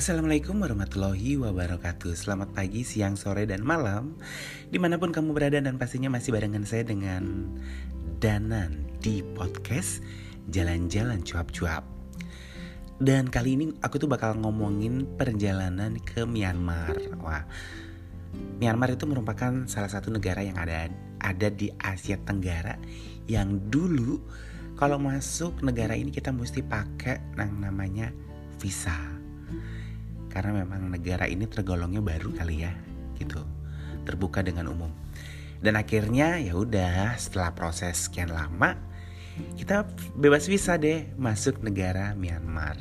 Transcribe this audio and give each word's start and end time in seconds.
Assalamualaikum 0.00 0.64
warahmatullahi 0.64 1.36
wabarakatuh. 1.36 2.16
Selamat 2.16 2.56
pagi, 2.56 2.88
siang, 2.88 3.20
sore, 3.20 3.44
dan 3.44 3.60
malam. 3.60 4.16
Di 4.72 4.80
mana 4.80 4.96
pun 4.96 5.12
kamu 5.12 5.36
berada 5.36 5.60
dan 5.60 5.76
pastinya 5.76 6.08
masih 6.08 6.32
barengan 6.32 6.64
saya 6.64 6.88
dengan 6.88 7.52
Danan 8.16 8.88
di 9.04 9.20
podcast 9.20 10.00
Jalan-Jalan 10.48 11.20
Cuap-Cuap. 11.20 11.84
Dan 12.96 13.28
kali 13.28 13.60
ini 13.60 13.76
aku 13.84 14.00
tuh 14.00 14.08
bakal 14.08 14.40
ngomongin 14.40 15.04
perjalanan 15.20 16.00
ke 16.00 16.24
Myanmar. 16.24 16.96
Wah, 17.20 17.44
Myanmar 18.56 18.96
itu 18.96 19.04
merupakan 19.04 19.68
salah 19.68 19.92
satu 19.92 20.08
negara 20.08 20.40
yang 20.40 20.56
ada 20.56 20.88
ada 21.20 21.52
di 21.52 21.68
Asia 21.76 22.16
Tenggara 22.16 22.80
Yang 23.28 23.68
dulu 23.68 24.16
kalau 24.80 24.96
masuk 24.96 25.60
negara 25.60 25.92
ini 25.92 26.08
kita 26.08 26.32
mesti 26.32 26.64
pakai 26.64 27.20
yang 27.36 27.60
namanya 27.60 28.08
visa 28.56 29.19
karena 30.30 30.62
memang 30.62 30.88
negara 30.88 31.26
ini 31.26 31.44
tergolongnya 31.50 32.00
baru 32.00 32.30
kali 32.32 32.64
ya 32.64 32.72
gitu. 33.18 33.42
Terbuka 34.06 34.40
dengan 34.40 34.70
umum. 34.72 34.88
Dan 35.60 35.76
akhirnya 35.76 36.40
ya 36.40 36.56
udah 36.56 37.18
setelah 37.20 37.52
proses 37.52 38.08
sekian 38.08 38.32
lama 38.32 38.78
kita 39.56 39.84
bebas 40.16 40.48
visa 40.48 40.80
deh 40.80 41.10
masuk 41.20 41.60
negara 41.60 42.16
Myanmar. 42.16 42.80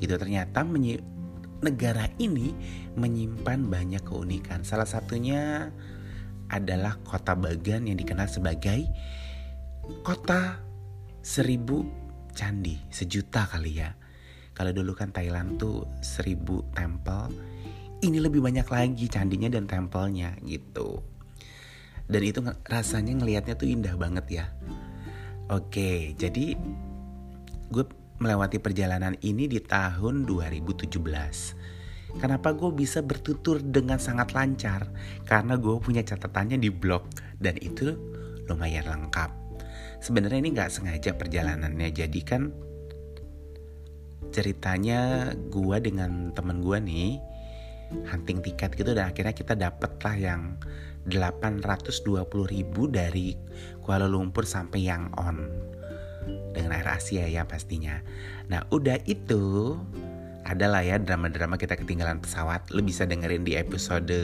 Gitu 0.00 0.16
ternyata 0.16 0.64
negara 1.64 2.08
ini 2.16 2.56
menyimpan 2.96 3.68
banyak 3.68 4.02
keunikan. 4.04 4.64
Salah 4.64 4.88
satunya 4.88 5.72
adalah 6.52 7.00
kota 7.04 7.32
Bagan 7.32 7.88
yang 7.88 7.96
dikenal 7.96 8.28
sebagai 8.28 8.84
kota 10.04 10.60
seribu 11.24 11.88
candi 12.36 12.76
sejuta 12.92 13.48
kali 13.48 13.80
ya 13.80 13.96
kalau 14.54 14.70
dulu 14.70 14.94
kan 14.94 15.10
Thailand 15.10 15.58
tuh 15.58 15.82
seribu 15.98 16.62
tempel, 16.72 17.30
ini 18.06 18.22
lebih 18.22 18.38
banyak 18.38 18.66
lagi 18.70 19.10
candinya 19.10 19.50
dan 19.50 19.66
tempelnya 19.66 20.38
gitu. 20.46 21.02
Dan 22.06 22.22
itu 22.22 22.40
rasanya 22.70 23.18
ngelihatnya 23.18 23.54
tuh 23.58 23.66
indah 23.66 23.98
banget 23.98 24.26
ya. 24.42 24.46
Oke, 25.50 26.14
jadi 26.14 26.54
gue 27.68 27.84
melewati 28.22 28.62
perjalanan 28.62 29.18
ini 29.26 29.50
di 29.50 29.58
tahun 29.58 30.22
2017. 30.24 30.86
Kenapa 32.14 32.54
gue 32.54 32.70
bisa 32.70 33.02
bertutur 33.02 33.58
dengan 33.58 33.98
sangat 33.98 34.38
lancar? 34.38 34.86
Karena 35.26 35.58
gue 35.58 35.74
punya 35.82 36.06
catatannya 36.06 36.62
di 36.62 36.70
blog 36.70 37.10
dan 37.42 37.58
itu 37.58 37.90
lumayan 38.46 38.86
lengkap. 38.86 39.30
Sebenarnya 39.98 40.38
ini 40.44 40.50
nggak 40.54 40.70
sengaja 40.70 41.16
perjalanannya, 41.16 41.88
jadi 41.90 42.20
kan 42.22 42.52
ceritanya 44.30 45.32
gue 45.50 45.76
dengan 45.82 46.32
temen 46.32 46.62
gue 46.62 46.78
nih 46.80 47.10
hunting 48.08 48.40
tiket 48.42 48.74
gitu 48.74 48.96
dan 48.96 49.12
akhirnya 49.12 49.34
kita 49.36 49.54
dapet 49.54 49.92
lah 50.02 50.16
yang 50.16 50.42
820 51.04 51.92
ribu 52.48 52.88
dari 52.88 53.36
Kuala 53.84 54.08
Lumpur 54.08 54.48
sampai 54.48 54.88
Yang 54.88 55.04
On 55.20 55.36
dengan 56.56 56.72
Air 56.80 56.88
Asia 56.88 57.28
ya 57.28 57.44
pastinya. 57.44 58.00
Nah 58.48 58.64
udah 58.72 58.96
itu 59.04 59.76
adalah 60.44 60.80
ya 60.80 60.96
drama-drama 60.96 61.60
kita 61.60 61.76
ketinggalan 61.76 62.20
pesawat. 62.24 62.72
Lo 62.72 62.80
bisa 62.80 63.04
dengerin 63.04 63.44
di 63.44 63.56
episode 63.56 64.16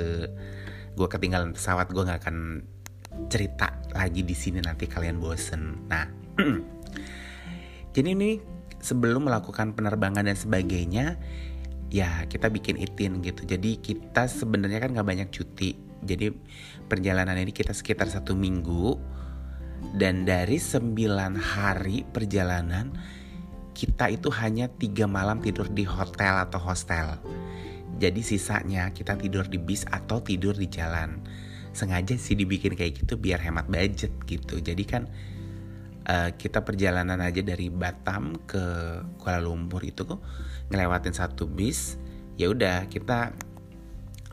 gue 0.96 1.08
ketinggalan 1.08 1.52
pesawat. 1.52 1.92
Gue 1.92 2.08
nggak 2.08 2.20
akan 2.24 2.64
cerita 3.28 3.76
lagi 3.92 4.24
di 4.24 4.32
sini 4.32 4.64
nanti 4.64 4.88
kalian 4.88 5.20
bosen. 5.20 5.84
Nah, 5.92 6.08
jadi 7.94 8.08
ini 8.16 8.40
sebelum 8.80 9.28
melakukan 9.28 9.76
penerbangan 9.76 10.26
dan 10.26 10.36
sebagainya 10.36 11.20
ya 11.90 12.24
kita 12.30 12.48
bikin 12.48 12.78
itin 12.80 13.20
gitu. 13.20 13.44
Jadi 13.44 13.82
kita 13.82 14.30
sebenarnya 14.30 14.80
kan 14.80 14.94
nggak 14.94 15.08
banyak 15.08 15.28
cuti. 15.28 15.76
Jadi 16.00 16.32
perjalanan 16.88 17.36
ini 17.36 17.52
kita 17.52 17.76
sekitar 17.76 18.08
satu 18.08 18.32
minggu. 18.32 18.96
Dan 19.80 20.28
dari 20.28 20.60
sembilan 20.60 21.40
hari 21.40 22.04
perjalanan 22.04 22.92
kita 23.72 24.12
itu 24.12 24.28
hanya 24.28 24.68
tiga 24.68 25.08
malam 25.08 25.40
tidur 25.40 25.72
di 25.72 25.88
hotel 25.88 26.36
atau 26.44 26.60
hostel. 26.60 27.16
Jadi 27.96 28.20
sisanya 28.20 28.92
kita 28.92 29.16
tidur 29.16 29.48
di 29.48 29.56
bis 29.56 29.88
atau 29.88 30.20
tidur 30.20 30.52
di 30.52 30.68
jalan. 30.68 31.20
Sengaja 31.72 32.12
sih 32.20 32.36
dibikin 32.36 32.76
kayak 32.76 33.02
gitu 33.02 33.16
biar 33.16 33.40
hemat 33.40 33.72
budget 33.72 34.12
gitu. 34.28 34.60
Jadi 34.60 34.84
kan 34.84 35.08
uh, 36.06 36.30
kita 36.36 36.64
perjalanan 36.64 37.20
aja 37.20 37.42
dari 37.44 37.68
Batam 37.68 38.38
ke 38.46 38.62
Kuala 39.20 39.42
Lumpur 39.42 39.82
itu 39.84 40.06
kok 40.06 40.22
ngelewatin 40.70 41.12
satu 41.12 41.50
bis 41.50 41.98
ya 42.40 42.48
udah 42.48 42.88
kita 42.88 43.34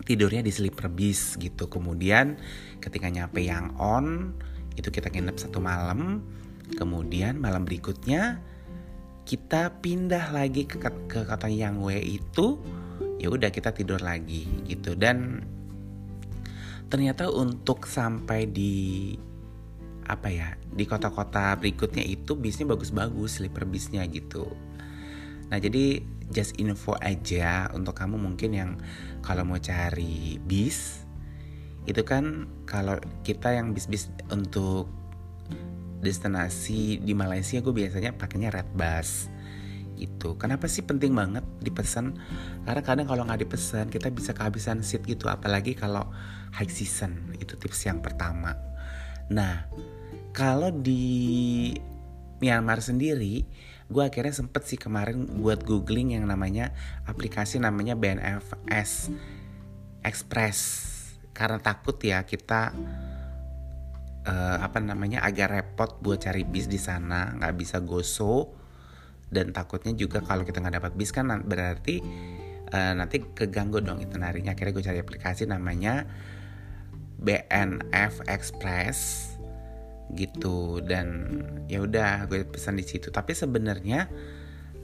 tidurnya 0.08 0.46
di 0.46 0.52
sleeper 0.54 0.88
bis 0.88 1.36
gitu. 1.36 1.68
Kemudian 1.68 2.38
ketika 2.80 3.12
nyampe 3.12 3.42
yang 3.44 3.74
on 3.76 4.36
itu 4.78 4.88
kita 4.94 5.10
nginep 5.10 5.36
satu 5.36 5.60
malam. 5.60 6.24
Kemudian 6.80 7.40
malam 7.40 7.64
berikutnya 7.64 8.44
kita 9.28 9.84
pindah 9.84 10.32
lagi 10.32 10.64
ke 10.68 10.80
ke 11.08 11.28
kota 11.28 11.52
yang 11.52 11.84
W 11.84 11.96
itu 12.00 12.60
ya 13.20 13.28
udah 13.28 13.52
kita 13.52 13.76
tidur 13.76 14.00
lagi 14.00 14.48
gitu. 14.68 14.96
Dan 14.96 15.44
ternyata 16.88 17.28
untuk 17.28 17.88
sampai 17.88 18.48
di 18.48 19.16
apa 20.07 20.31
ya 20.31 20.56
di 20.72 20.88
kota-kota 20.88 21.59
berikutnya 21.59 22.01
itu 22.01 22.34
bisnya 22.40 22.66
bagus-bagus 22.68 23.40
sleeper 23.40 23.68
bisnya 23.68 24.07
gitu. 24.07 24.47
Nah 25.51 25.59
jadi 25.59 26.03
just 26.31 26.59
info 26.59 26.95
aja 27.00 27.72
untuk 27.72 27.95
kamu 27.95 28.19
mungkin 28.19 28.51
yang 28.51 28.72
kalau 29.23 29.47
mau 29.47 29.59
cari 29.59 30.40
bis 30.44 31.07
itu 31.88 32.03
kan 32.03 32.51
kalau 32.68 33.00
kita 33.23 33.56
yang 33.56 33.72
bis-bis 33.72 34.12
untuk 34.28 34.91
destinasi 36.03 37.00
di 37.00 37.16
Malaysia 37.16 37.63
gue 37.63 37.74
biasanya 37.74 38.13
pakainya 38.13 38.51
red 38.51 38.68
bus 38.75 39.31
gitu. 39.97 40.38
Kenapa 40.38 40.69
sih 40.69 40.85
penting 40.85 41.16
banget 41.18 41.41
dipesan? 41.63 42.13
Karena 42.68 42.81
kadang 42.85 43.07
kalau 43.09 43.25
nggak 43.25 43.47
dipesan 43.47 43.89
kita 43.89 44.13
bisa 44.13 44.35
kehabisan 44.35 44.85
seat 44.85 45.01
gitu 45.09 45.25
apalagi 45.25 45.74
kalau 45.74 46.06
high 46.53 46.69
season 46.69 47.34
itu 47.41 47.57
tips 47.57 47.89
yang 47.89 48.03
pertama. 48.03 48.53
Nah 49.34 49.66
kalau 50.38 50.70
di 50.70 51.74
Myanmar 52.38 52.86
sendiri 52.86 53.42
gue 53.90 54.03
akhirnya 54.06 54.38
sempet 54.38 54.70
sih 54.70 54.78
kemarin 54.78 55.25
buat 55.42 55.66
googling 55.66 56.14
yang 56.14 56.30
namanya 56.30 56.78
aplikasi 57.09 57.58
namanya 57.58 57.98
BNFS 57.98 59.09
Express. 60.06 60.59
Karena 61.34 61.58
takut 61.58 61.98
ya 61.98 62.22
kita 62.22 62.70
uh, 64.30 64.57
apa 64.62 64.78
namanya 64.78 65.25
agak 65.25 65.50
repot 65.50 65.98
buat 66.06 66.22
cari 66.22 66.45
bis 66.45 66.69
di 66.69 66.78
sana 66.78 67.34
nggak 67.34 67.56
bisa 67.57 67.81
goso 67.81 68.54
dan 69.34 69.50
takutnya 69.50 69.98
juga 69.98 70.22
kalau 70.22 70.45
kita 70.45 70.62
nggak 70.62 70.75
dapat 70.84 70.94
bis 70.94 71.10
kan 71.10 71.31
berarti 71.48 72.04
uh, 72.69 72.94
nanti 72.94 73.25
keganggu 73.34 73.81
dong 73.81 74.06
itu 74.06 74.13
narinya. 74.22 74.54
Akhirnya 74.54 74.74
gue 74.78 74.86
cari 74.86 75.00
aplikasi 75.01 75.50
namanya 75.50 76.06
BNF 77.18 78.22
Express 78.30 79.37
gitu. 80.15 80.80
Dan 80.83 81.39
ya 81.68 81.83
udah 81.83 82.27
gue 82.30 82.45
pesan 82.48 82.80
di 82.80 82.86
situ. 82.86 83.12
Tapi 83.12 83.33
sebenarnya 83.36 84.07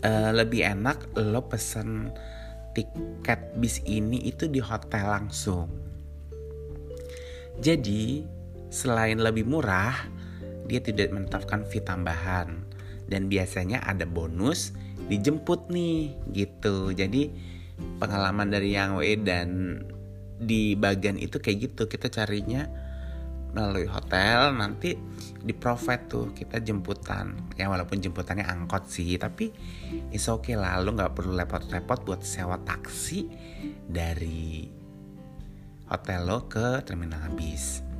uh, 0.04 0.32
lebih 0.36 0.66
enak 0.66 1.16
lo 1.20 1.48
pesan 1.48 2.12
tiket 2.74 3.56
bis 3.62 3.80
ini 3.86 4.26
itu 4.28 4.50
di 4.50 4.60
hotel 4.60 5.06
langsung. 5.08 5.70
Jadi 7.62 8.26
selain 8.74 9.22
lebih 9.22 9.46
murah 9.46 9.94
dia 10.66 10.82
tidak 10.82 11.14
menetapkan 11.14 11.64
fee 11.64 11.84
tambahan. 11.84 12.66
Dan 13.04 13.30
biasanya 13.30 13.84
ada 13.84 14.08
bonus 14.10 14.74
dijemput 15.12 15.70
nih 15.70 16.16
gitu. 16.34 16.90
Jadi 16.96 17.30
pengalaman 18.00 18.50
dari 18.50 18.74
yang 18.74 18.98
W 18.98 19.20
dan 19.22 19.80
di 20.40 20.74
bagian 20.74 21.20
itu 21.20 21.38
kayak 21.38 21.72
gitu. 21.72 21.86
Kita 21.86 22.10
carinya 22.10 22.66
melalui 23.54 23.86
hotel 23.86 24.58
nanti 24.58 24.98
di 25.44 25.54
provide 25.54 26.06
tuh 26.10 26.26
kita 26.34 26.60
jemputan. 26.60 27.54
Ya 27.56 27.70
walaupun 27.70 28.02
jemputannya 28.02 28.46
angkot 28.46 28.90
sih 28.90 29.16
tapi 29.22 29.54
is 30.10 30.26
oke 30.28 30.50
okay 30.50 30.56
lah. 30.58 30.82
Lu 30.82 30.94
nggak 30.94 31.14
perlu 31.14 31.38
repot-repot 31.38 32.04
buat 32.06 32.22
sewa 32.26 32.58
taksi 32.62 33.30
dari 33.86 34.68
hotel 35.88 36.22
lo 36.26 36.50
ke 36.50 36.82
terminal 36.82 37.30
bis 37.38 37.94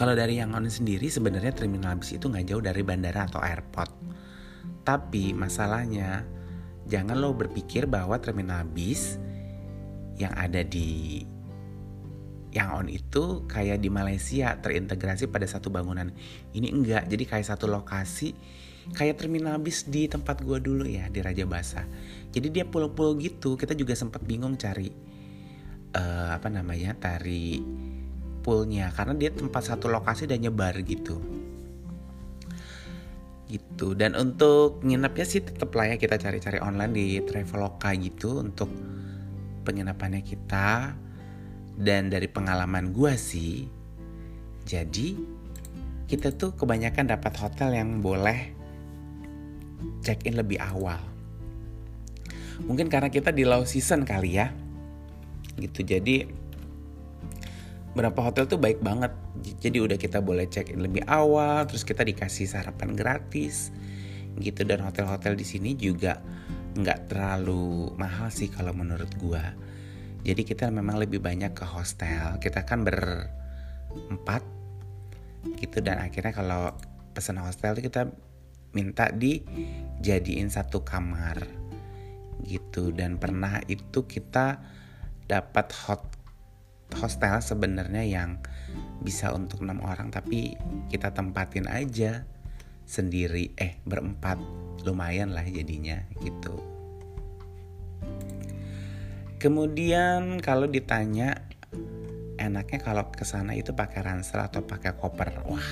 kalau 0.00 0.16
dari 0.16 0.40
yang 0.40 0.56
on 0.56 0.64
sendiri 0.64 1.12
sebenarnya 1.12 1.52
terminal 1.52 1.92
bis 2.00 2.16
itu 2.16 2.24
nggak 2.24 2.46
jauh 2.48 2.62
dari 2.64 2.80
bandara 2.80 3.28
atau 3.28 3.36
airport. 3.36 3.92
Tapi 4.80 5.36
masalahnya 5.36 6.24
jangan 6.88 7.20
lo 7.20 7.36
berpikir 7.36 7.84
bahwa 7.84 8.16
terminal 8.16 8.64
bis 8.64 9.20
yang 10.16 10.32
ada 10.36 10.64
di 10.64 11.20
yang 12.50 12.74
on 12.74 12.90
itu 12.90 13.46
kayak 13.46 13.78
di 13.78 13.88
Malaysia 13.88 14.58
terintegrasi 14.58 15.30
pada 15.30 15.46
satu 15.46 15.70
bangunan. 15.70 16.10
Ini 16.50 16.68
enggak, 16.70 17.06
jadi 17.06 17.24
kayak 17.26 17.46
satu 17.46 17.70
lokasi 17.70 18.34
kayak 18.90 19.22
terminal 19.22 19.60
bis 19.62 19.86
di 19.86 20.10
tempat 20.10 20.42
gua 20.42 20.58
dulu 20.58 20.82
ya 20.82 21.06
di 21.06 21.22
Raja 21.22 21.46
Basa. 21.46 21.86
Jadi 22.34 22.50
dia 22.50 22.64
pulau-pulau 22.66 23.14
gitu. 23.22 23.54
Kita 23.54 23.74
juga 23.78 23.94
sempat 23.94 24.26
bingung 24.26 24.58
cari 24.58 24.90
uh, 25.94 26.34
apa 26.34 26.50
namanya 26.50 26.94
tari 26.98 27.62
poolnya 28.40 28.90
karena 28.90 29.14
dia 29.14 29.30
tempat 29.30 29.62
satu 29.74 29.86
lokasi 29.86 30.26
dan 30.26 30.42
nyebar 30.42 30.74
gitu. 30.82 31.22
Gitu. 33.50 33.98
Dan 33.98 34.14
untuk 34.14 34.82
nginepnya 34.86 35.26
sih 35.26 35.42
tetap 35.42 35.74
lah 35.74 35.94
ya 35.94 35.96
kita 35.98 36.18
cari-cari 36.18 36.62
online 36.62 36.92
di 36.94 37.06
Traveloka 37.22 37.90
gitu 37.98 38.42
untuk 38.42 38.70
penginapannya 39.66 40.22
kita 40.22 40.94
dan 41.80 42.12
dari 42.12 42.28
pengalaman 42.28 42.92
gue 42.92 43.16
sih, 43.16 43.64
jadi 44.68 45.16
kita 46.04 46.36
tuh 46.36 46.52
kebanyakan 46.52 47.08
dapat 47.08 47.32
hotel 47.40 47.72
yang 47.72 48.04
boleh 48.04 48.52
check 50.04 50.28
in 50.28 50.36
lebih 50.36 50.60
awal. 50.60 51.00
Mungkin 52.68 52.92
karena 52.92 53.08
kita 53.08 53.32
di 53.32 53.48
low 53.48 53.64
season 53.64 54.04
kali 54.04 54.36
ya. 54.36 54.52
Gitu. 55.56 55.80
Jadi 55.80 56.28
berapa 57.96 58.20
hotel 58.20 58.44
tuh 58.44 58.60
baik 58.60 58.84
banget. 58.84 59.16
Jadi 59.64 59.80
udah 59.80 59.96
kita 59.96 60.20
boleh 60.20 60.44
check 60.52 60.68
in 60.68 60.84
lebih 60.84 61.00
awal, 61.08 61.64
terus 61.64 61.86
kita 61.88 62.04
dikasih 62.04 62.44
sarapan 62.44 62.92
gratis. 62.92 63.72
Gitu 64.36 64.68
dan 64.68 64.84
hotel-hotel 64.84 65.32
di 65.38 65.46
sini 65.48 65.72
juga 65.72 66.20
nggak 66.76 67.10
terlalu 67.10 67.90
mahal 67.98 68.30
sih 68.30 68.46
kalau 68.46 68.70
menurut 68.70 69.10
gua 69.18 69.42
jadi 70.20 70.42
kita 70.44 70.68
memang 70.68 71.00
lebih 71.00 71.20
banyak 71.20 71.56
ke 71.56 71.64
hostel. 71.64 72.36
Kita 72.40 72.68
kan 72.68 72.84
berempat 72.84 74.44
gitu 75.56 75.80
dan 75.80 76.04
akhirnya 76.04 76.36
kalau 76.36 76.76
pesan 77.16 77.40
hostel 77.40 77.72
itu 77.76 77.88
kita 77.88 78.12
minta 78.76 79.08
dijadiin 79.08 80.52
satu 80.52 80.84
kamar 80.84 81.48
gitu. 82.44 82.92
Dan 82.92 83.16
pernah 83.16 83.64
itu 83.64 84.04
kita 84.04 84.60
dapat 85.24 85.72
hot 85.88 86.04
hostel 87.00 87.40
sebenarnya 87.40 88.04
yang 88.04 88.42
bisa 89.00 89.32
untuk 89.32 89.64
enam 89.64 89.80
orang 89.80 90.12
tapi 90.12 90.52
kita 90.92 91.16
tempatin 91.16 91.64
aja 91.64 92.28
sendiri. 92.84 93.56
Eh 93.56 93.80
berempat. 93.88 94.36
Lumayan 94.80 95.36
lah 95.36 95.44
jadinya 95.44 96.00
gitu 96.24 96.79
Kemudian 99.40 100.44
kalau 100.44 100.68
ditanya 100.68 101.32
enaknya 102.36 102.80
kalau 102.80 103.08
ke 103.08 103.24
sana 103.24 103.56
itu 103.56 103.72
pakai 103.72 104.04
ransel 104.04 104.44
atau 104.44 104.60
pakai 104.60 104.92
koper. 105.00 105.48
Wah, 105.48 105.70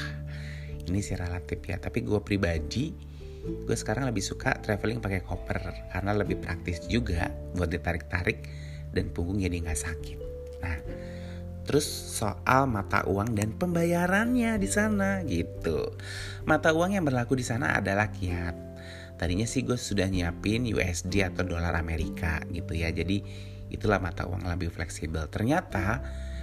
ini 0.88 1.05
sih 1.05 1.20
relatif 1.20 1.61
ya. 1.69 1.76
Tapi 1.76 2.00
gue 2.00 2.17
pribadi, 2.25 2.97
gue 3.44 3.76
sekarang 3.76 4.09
lebih 4.09 4.25
suka 4.25 4.56
traveling 4.65 5.05
pakai 5.05 5.20
koper 5.20 5.61
karena 5.93 6.17
lebih 6.17 6.41
praktis 6.41 6.85
juga 6.88 7.29
buat 7.53 7.69
ditarik-tarik 7.69 8.41
dan 8.97 9.12
punggung 9.12 9.41
jadi 9.41 9.61
nggak 9.61 9.81
sakit. 9.85 10.19
Nah, 10.64 10.79
terus 11.69 11.85
soal 11.88 12.64
mata 12.73 13.05
uang 13.05 13.37
dan 13.37 13.53
pembayarannya 13.53 14.56
di 14.56 14.69
sana 14.69 15.21
gitu. 15.29 15.93
Mata 16.49 16.73
uang 16.73 16.97
yang 16.97 17.05
berlaku 17.05 17.37
di 17.37 17.44
sana 17.44 17.76
adalah 17.76 18.09
kiat. 18.09 18.56
Tadinya 19.21 19.44
sih 19.44 19.67
gue 19.67 19.76
sudah 19.76 20.06
nyiapin 20.09 20.64
USD 20.64 21.21
atau 21.21 21.44
dolar 21.44 21.75
Amerika 21.75 22.41
gitu 22.49 22.73
ya. 22.73 22.88
Jadi 22.94 23.21
itulah 23.69 24.00
mata 24.00 24.25
uang 24.29 24.44
lebih 24.44 24.73
fleksibel. 24.73 25.29
Ternyata 25.29 26.03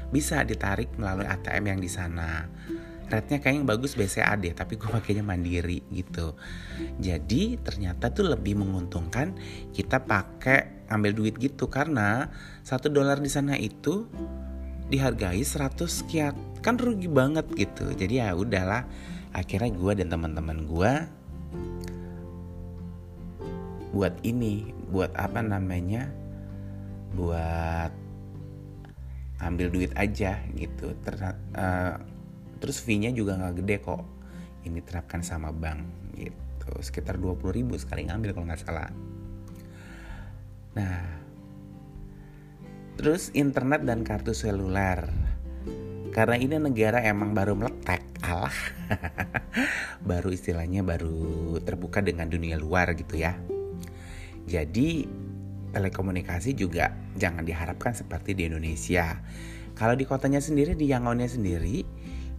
bisa 0.09 0.41
ditarik 0.45 0.93
melalui 0.97 1.25
ATM 1.25 1.75
yang 1.75 1.79
di 1.81 1.89
sana. 1.89 2.45
Rate-nya 3.05 3.37
kayaknya 3.37 3.69
bagus 3.69 3.93
BCAD 3.93 4.57
tapi 4.57 4.81
gue 4.81 4.89
pakainya 4.89 5.21
mandiri 5.21 5.85
gitu. 5.93 6.33
Jadi 6.97 7.61
ternyata 7.61 8.09
tuh 8.09 8.33
lebih 8.33 8.57
menguntungkan 8.57 9.37
kita 9.77 10.01
pakai 10.01 10.89
ambil 10.89 11.13
duit 11.13 11.37
gitu 11.37 11.69
karena 11.69 12.33
satu 12.65 12.89
dolar 12.89 13.21
di 13.21 13.29
sana 13.29 13.57
itu 13.57 14.09
dihargai 14.89 15.41
100 15.41 15.85
sekian 15.85 16.33
kan 16.65 16.81
rugi 16.81 17.05
banget 17.05 17.45
gitu. 17.53 17.93
Jadi 17.93 18.21
ya 18.21 18.33
udahlah 18.33 18.89
akhirnya 19.37 19.69
gue 19.69 19.91
dan 20.01 20.07
teman-teman 20.09 20.65
gue 20.65 20.93
buat 23.93 24.17
ini 24.25 24.73
buat 24.89 25.13
apa 25.13 25.39
namanya 25.45 26.11
buat 27.15 27.91
ambil 29.39 29.67
duit 29.71 29.91
aja 29.95 30.39
gitu. 30.55 30.91
Ter, 31.01 31.15
uh, 31.55 31.95
terus 32.59 32.83
fee-nya 32.83 33.15
juga 33.15 33.39
nggak 33.39 33.55
gede 33.63 33.75
kok. 33.81 34.03
Ini 34.67 34.79
terapkan 34.83 35.23
sama 35.23 35.55
bank 35.55 36.13
gitu. 36.19 36.69
Sekitar 36.83 37.17
20 37.17 37.39
ribu 37.55 37.73
sekali 37.79 38.07
ngambil 38.07 38.35
kalau 38.35 38.45
nggak 38.51 38.61
salah. 38.61 38.89
Nah 40.75 40.99
terus 42.95 43.31
internet 43.35 43.83
dan 43.83 44.03
kartu 44.03 44.31
seluler. 44.31 45.07
Karena 46.15 46.39
ini 46.39 46.55
negara 46.55 47.03
emang 47.03 47.35
baru 47.35 47.59
meletek 47.59 48.23
alah. 48.23 48.55
Baru 50.09 50.31
istilahnya 50.31 50.79
baru 50.79 51.59
terbuka 51.59 51.99
dengan 51.99 52.31
dunia 52.31 52.55
luar 52.55 52.95
gitu 52.95 53.19
ya. 53.19 53.35
Jadi 54.47 55.03
telekomunikasi 55.75 56.55
juga 56.55 56.95
jangan 57.19 57.43
diharapkan 57.43 57.91
seperti 57.91 58.31
di 58.31 58.47
Indonesia. 58.47 59.19
Kalau 59.75 59.91
di 59.91 60.07
kotanya 60.07 60.39
sendiri, 60.39 60.71
di 60.71 60.87
Yangonnya 60.87 61.27
sendiri, 61.27 61.83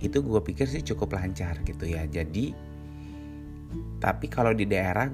itu 0.00 0.18
gue 0.24 0.40
pikir 0.40 0.64
sih 0.64 0.80
cukup 0.80 1.20
lancar 1.20 1.60
gitu 1.68 1.84
ya. 1.84 2.08
Jadi, 2.08 2.56
tapi 4.00 4.26
kalau 4.32 4.56
di 4.56 4.64
daerah 4.64 5.12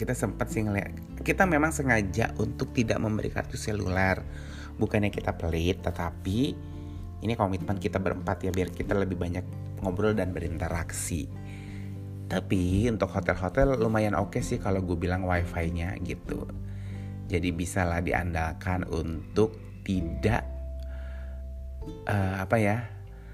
kita 0.00 0.16
sempat 0.16 0.48
sih 0.48 0.64
ngeliat, 0.64 1.20
kita 1.20 1.44
memang 1.44 1.76
sengaja 1.76 2.32
untuk 2.40 2.72
tidak 2.72 2.96
memberi 2.96 3.28
kartu 3.28 3.60
seluler. 3.60 4.24
Bukannya 4.80 5.12
kita 5.12 5.36
pelit, 5.36 5.84
tetapi 5.84 6.40
ini 7.20 7.32
komitmen 7.36 7.76
kita 7.76 8.00
berempat 8.00 8.44
ya 8.44 8.52
biar 8.52 8.72
kita 8.72 8.96
lebih 8.96 9.20
banyak 9.20 9.44
ngobrol 9.84 10.16
dan 10.16 10.32
berinteraksi. 10.32 11.28
Tapi 12.26 12.88
untuk 12.88 13.12
hotel-hotel 13.12 13.76
lumayan 13.76 14.16
oke 14.16 14.36
okay 14.36 14.42
sih 14.42 14.58
kalau 14.58 14.80
gue 14.80 14.96
bilang 14.96 15.24
wifi-nya 15.28 16.00
gitu. 16.00 16.48
Jadi 17.26 17.50
bisalah 17.50 18.00
diandalkan 18.02 18.86
untuk 18.86 19.82
tidak 19.82 20.46
uh, 22.06 22.42
apa 22.42 22.56
ya 22.58 22.76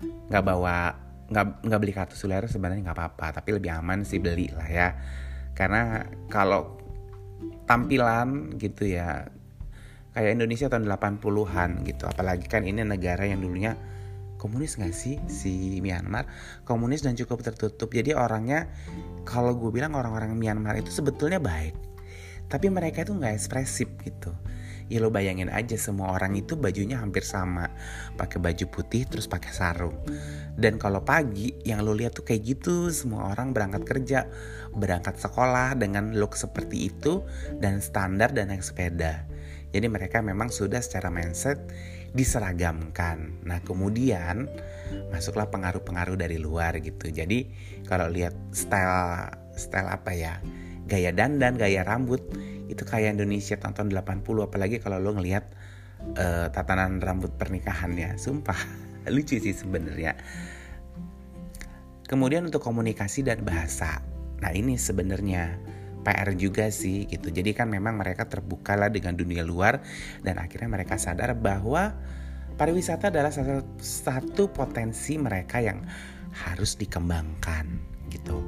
nggak 0.03 0.45
bawa 0.45 0.93
nggak 1.33 1.65
nggak 1.65 1.81
beli 1.81 1.93
kartu 1.97 2.13
seluler 2.13 2.45
sebenarnya 2.45 2.85
nggak 2.93 2.99
apa-apa 2.99 3.41
tapi 3.41 3.57
lebih 3.57 3.73
aman 3.73 4.05
sih 4.05 4.21
beli 4.21 4.49
lah 4.53 4.69
ya. 4.69 4.89
Karena 5.53 6.05
kalau 6.33 6.81
tampilan 7.69 8.57
gitu 8.57 8.89
ya 8.89 9.29
kayak 10.13 10.37
Indonesia 10.37 10.69
tahun 10.69 10.89
80-an 10.89 11.85
gitu. 11.89 12.05
Apalagi 12.09 12.47
kan 12.49 12.65
ini 12.65 12.85
negara 12.85 13.25
yang 13.25 13.41
dulunya 13.41 13.77
komunis 14.37 14.77
gak 14.77 14.93
sih 14.93 15.17
si 15.31 15.81
Myanmar? 15.81 16.29
Komunis 16.69 17.01
dan 17.05 17.17
cukup 17.17 17.41
tertutup. 17.41 17.89
Jadi 17.93 18.13
orangnya 18.13 18.69
kalau 19.25 19.57
gue 19.57 19.71
bilang 19.73 19.97
orang-orang 19.97 20.37
Myanmar 20.37 20.77
itu 20.81 20.93
sebetulnya 20.93 21.41
baik 21.41 21.92
tapi 22.53 22.69
mereka 22.69 23.01
itu 23.01 23.17
nggak 23.17 23.33
ekspresif 23.33 23.89
gitu. 24.05 24.37
Ya 24.93 25.01
lo 25.01 25.09
bayangin 25.09 25.49
aja 25.49 25.73
semua 25.81 26.13
orang 26.13 26.37
itu 26.37 26.53
bajunya 26.53 27.01
hampir 27.01 27.25
sama. 27.25 27.73
Pakai 28.21 28.37
baju 28.37 28.69
putih 28.69 29.09
terus 29.09 29.25
pakai 29.25 29.49
sarung. 29.49 29.97
Dan 30.53 30.77
kalau 30.77 31.01
pagi 31.01 31.57
yang 31.65 31.81
lo 31.81 31.97
lihat 31.97 32.13
tuh 32.21 32.29
kayak 32.29 32.45
gitu. 32.45 32.93
Semua 32.93 33.33
orang 33.33 33.57
berangkat 33.57 33.89
kerja 33.89 34.29
berangkat 34.77 35.17
sekolah 35.17 35.81
dengan 35.81 36.13
look 36.13 36.37
seperti 36.37 36.93
itu 36.93 37.25
dan 37.57 37.81
standar 37.81 38.37
dan 38.37 38.53
naik 38.53 38.61
sepeda. 38.61 39.25
Jadi 39.73 39.89
mereka 39.89 40.21
memang 40.21 40.53
sudah 40.53 40.85
secara 40.85 41.09
mindset 41.09 41.57
diseragamkan. 42.13 43.41
Nah 43.49 43.65
kemudian 43.65 44.45
masuklah 45.09 45.49
pengaruh-pengaruh 45.49 46.21
dari 46.21 46.37
luar 46.37 46.77
gitu. 46.85 47.09
Jadi 47.09 47.49
kalau 47.89 48.13
lihat 48.13 48.37
style 48.53 49.33
style 49.57 49.89
apa 49.89 50.13
ya 50.13 50.37
gaya 50.87 51.11
dandan, 51.15 51.57
gaya 51.59 51.87
rambut 51.87 52.21
itu 52.71 52.83
kayak 52.89 53.21
Indonesia 53.21 53.61
tahun 53.61 53.93
80 53.93 54.25
apalagi 54.49 54.81
kalau 54.81 54.97
lo 54.97 55.13
ngelihat 55.13 55.45
uh, 56.17 56.49
tatanan 56.51 56.99
rambut 56.99 57.37
pernikahannya, 57.37 58.17
sumpah. 58.17 58.57
lucu 59.15 59.39
sih 59.43 59.55
sebenarnya. 59.55 60.15
Kemudian 62.07 62.47
untuk 62.47 62.63
komunikasi 62.63 63.27
dan 63.27 63.43
bahasa. 63.43 64.05
Nah 64.39 64.53
ini 64.53 64.79
sebenarnya 64.79 65.59
PR 66.03 66.35
juga 66.35 66.69
sih 66.69 67.07
gitu. 67.11 67.31
Jadi 67.31 67.55
kan 67.55 67.71
memang 67.71 67.99
mereka 67.99 68.27
terbuka 68.27 68.75
lah 68.75 68.91
dengan 68.91 69.15
dunia 69.15 69.47
luar 69.47 69.81
dan 70.21 70.39
akhirnya 70.39 70.69
mereka 70.71 70.99
sadar 70.99 71.35
bahwa 71.39 71.95
pariwisata 72.59 73.09
adalah 73.11 73.33
salah 73.33 73.65
satu 73.81 74.51
potensi 74.51 75.17
mereka 75.17 75.63
yang 75.63 75.83
harus 76.33 76.77
dikembangkan 76.77 77.67
gitu 78.13 78.41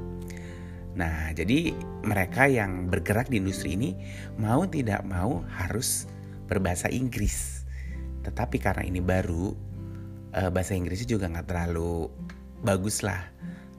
Nah, 0.95 1.35
jadi 1.35 1.75
mereka 2.07 2.47
yang 2.47 2.87
bergerak 2.87 3.27
di 3.27 3.43
industri 3.43 3.75
ini 3.75 3.91
mau 4.39 4.63
tidak 4.63 5.03
mau 5.03 5.43
harus 5.59 6.07
berbahasa 6.47 6.87
Inggris. 6.87 7.67
Tetapi 8.23 8.57
karena 8.63 8.83
ini 8.87 9.03
baru, 9.03 9.51
uh, 10.31 10.49
bahasa 10.49 10.71
Inggrisnya 10.71 11.19
juga 11.19 11.27
nggak 11.27 11.47
terlalu 11.51 12.07
bagus 12.63 13.03
lah. 13.03 13.27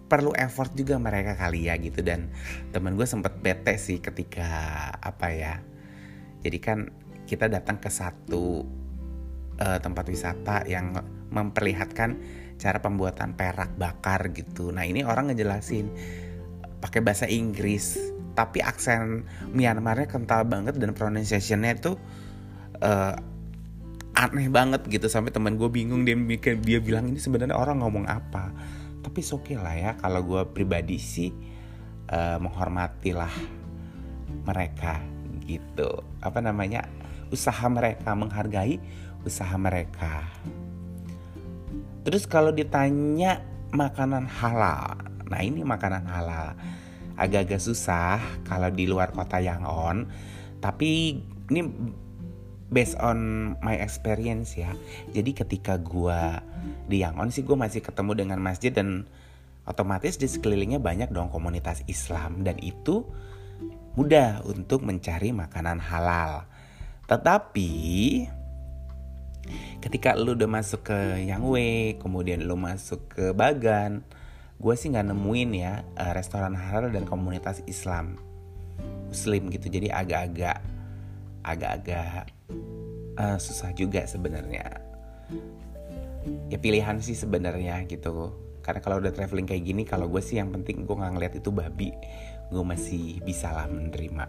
Perlu 0.06 0.36
effort 0.38 0.70
juga 0.76 1.00
mereka 1.02 1.34
kali 1.34 1.66
ya 1.66 1.74
gitu 1.80 1.98
dan 1.98 2.30
temen 2.70 2.94
gue 2.94 3.08
sempet 3.08 3.42
bete 3.42 3.74
sih 3.80 3.98
ketika 3.98 4.46
apa 5.02 5.26
ya. 5.32 5.54
Jadi 6.46 6.58
kan 6.62 6.78
kita 7.26 7.50
datang 7.50 7.82
ke 7.82 7.90
satu 7.90 8.62
uh, 9.58 9.78
tempat 9.82 10.06
wisata 10.06 10.62
yang 10.68 10.94
memperlihatkan 11.32 12.22
cara 12.56 12.78
pembuatan 12.78 13.34
perak 13.34 13.74
bakar 13.74 14.30
gitu. 14.30 14.70
Nah 14.70 14.86
ini 14.86 15.02
orang 15.02 15.34
ngejelasin 15.34 15.90
pakai 16.80 17.00
bahasa 17.00 17.24
Inggris 17.26 17.96
tapi 18.36 18.60
aksen 18.60 19.24
Myanmarnya 19.56 20.04
kental 20.06 20.44
banget 20.44 20.76
dan 20.76 20.92
pronunciationnya 20.92 21.72
itu 21.80 21.96
uh, 22.84 23.16
aneh 24.16 24.48
banget 24.52 24.84
gitu. 24.92 25.08
Sampai 25.08 25.32
teman 25.32 25.56
gue 25.56 25.68
bingung 25.72 26.04
dia 26.04 26.14
mikir 26.14 26.60
dia 26.60 26.80
bilang 26.80 27.08
ini 27.08 27.20
sebenarnya 27.20 27.56
orang 27.56 27.80
ngomong 27.80 28.04
apa? 28.04 28.52
Tapi 29.00 29.20
oke 29.32 29.52
okay 29.52 29.56
lah 29.56 29.74
ya 29.74 29.90
kalau 29.96 30.20
gue 30.20 30.42
pribadi 30.52 31.00
sih 31.00 31.32
uh, 32.12 32.36
menghormatilah 32.36 33.32
mereka 34.44 35.00
gitu. 35.48 36.04
Apa 36.20 36.44
namanya? 36.44 36.84
Usaha 37.32 37.66
mereka 37.72 38.12
menghargai 38.12 38.78
usaha 39.26 39.56
mereka. 39.58 40.28
Terus 42.06 42.22
kalau 42.30 42.54
ditanya 42.54 43.42
makanan 43.74 44.30
halal 44.30 45.15
Nah 45.30 45.40
ini 45.42 45.62
makanan 45.62 46.06
halal. 46.06 46.54
Agak-agak 47.16 47.62
susah 47.62 48.20
kalau 48.44 48.68
di 48.68 48.84
luar 48.84 49.10
kota 49.10 49.40
yang 49.40 49.64
on. 49.64 50.06
Tapi 50.60 51.20
ini 51.50 51.60
based 52.70 52.98
on 52.98 53.52
my 53.62 53.78
experience 53.78 54.58
ya. 54.58 54.74
Jadi 55.14 55.30
ketika 55.32 55.78
gue 55.78 56.20
di 56.90 57.02
Yangon 57.02 57.30
sih 57.30 57.46
gue 57.46 57.54
masih 57.54 57.82
ketemu 57.82 58.26
dengan 58.26 58.38
masjid 58.42 58.74
dan 58.74 59.06
otomatis 59.66 60.18
di 60.18 60.30
sekelilingnya 60.30 60.78
banyak 60.78 61.10
dong 61.10 61.30
komunitas 61.30 61.82
Islam 61.90 62.46
dan 62.46 62.58
itu 62.62 63.06
mudah 63.98 64.44
untuk 64.44 64.82
mencari 64.82 65.32
makanan 65.32 65.80
halal. 65.80 66.46
Tetapi 67.06 67.70
ketika 69.78 70.18
lu 70.18 70.34
udah 70.34 70.50
masuk 70.50 70.90
ke 70.90 70.98
Yangwe, 71.26 71.96
kemudian 72.02 72.42
lu 72.44 72.58
masuk 72.58 73.06
ke 73.08 73.24
Bagan, 73.30 74.02
gue 74.56 74.74
sih 74.74 74.88
nggak 74.88 75.12
nemuin 75.12 75.50
ya 75.52 75.84
uh, 76.00 76.12
restoran 76.16 76.56
halal 76.56 76.88
dan 76.88 77.04
komunitas 77.04 77.60
Islam. 77.68 78.16
Muslim 79.06 79.48
gitu 79.54 79.70
jadi 79.70 79.94
agak-agak 79.94 80.58
agak-agak 81.46 82.26
uh, 83.16 83.38
susah 83.38 83.70
juga 83.76 84.02
sebenarnya. 84.04 84.82
Ya 86.50 86.58
pilihan 86.58 86.98
sih 86.98 87.14
sebenarnya 87.14 87.86
gitu. 87.86 88.34
Karena 88.64 88.82
kalau 88.82 88.98
udah 88.98 89.14
traveling 89.14 89.46
kayak 89.46 89.62
gini 89.62 89.82
kalau 89.86 90.10
gue 90.10 90.18
sih 90.18 90.42
yang 90.42 90.50
penting 90.50 90.82
gue 90.82 90.96
nggak 90.96 91.12
ngeliat 91.14 91.34
itu 91.38 91.50
babi. 91.54 91.94
Gue 92.50 92.64
masih 92.66 93.22
bisa 93.22 93.54
lah 93.54 93.70
menerima. 93.70 94.26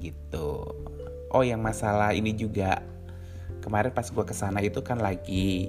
Gitu. 0.00 0.48
Oh 1.28 1.44
yang 1.44 1.60
masalah 1.60 2.16
ini 2.16 2.32
juga. 2.32 2.80
Kemarin 3.60 3.92
pas 3.92 4.08
gue 4.08 4.24
ke 4.24 4.32
sana 4.32 4.62
itu 4.62 4.80
kan 4.80 5.02
lagi 5.02 5.68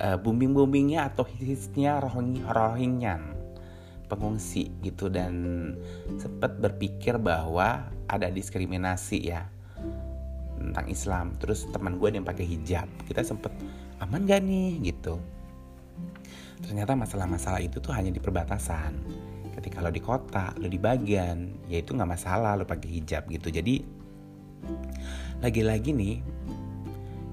uh, 0.00 0.18
booming-boomingnya 0.18 1.12
atau 1.12 1.26
hitsnya 1.26 2.00
Rohingyan 2.00 3.34
pengungsi 4.06 4.70
gitu. 4.80 5.10
Dan 5.10 5.34
sempat 6.16 6.58
berpikir 6.58 7.18
bahwa 7.18 7.90
ada 8.06 8.30
diskriminasi 8.30 9.18
ya 9.30 9.46
tentang 10.58 10.86
Islam. 10.88 11.26
Terus 11.38 11.66
teman 11.70 11.98
gue 11.98 12.08
yang 12.14 12.26
pakai 12.26 12.46
hijab. 12.46 12.88
Kita 13.04 13.26
sempet 13.26 13.52
aman 14.00 14.24
gak 14.24 14.42
nih? 14.44 14.80
gitu. 14.92 15.18
Ternyata 16.64 16.96
masalah-masalah 16.96 17.60
itu 17.60 17.82
tuh 17.82 17.92
hanya 17.92 18.08
di 18.08 18.22
perbatasan. 18.22 18.96
Ketika 19.54 19.84
lo 19.84 19.92
di 19.92 20.02
kota 20.02 20.50
lo 20.58 20.66
di 20.66 20.80
bagian 20.80 21.68
ya 21.70 21.78
itu 21.78 21.94
nggak 21.94 22.10
masalah 22.10 22.58
lo 22.58 22.66
pakai 22.66 22.90
hijab 23.00 23.28
gitu. 23.30 23.52
Jadi 23.54 23.84
lagi-lagi 25.44 25.92
nih 25.92 26.16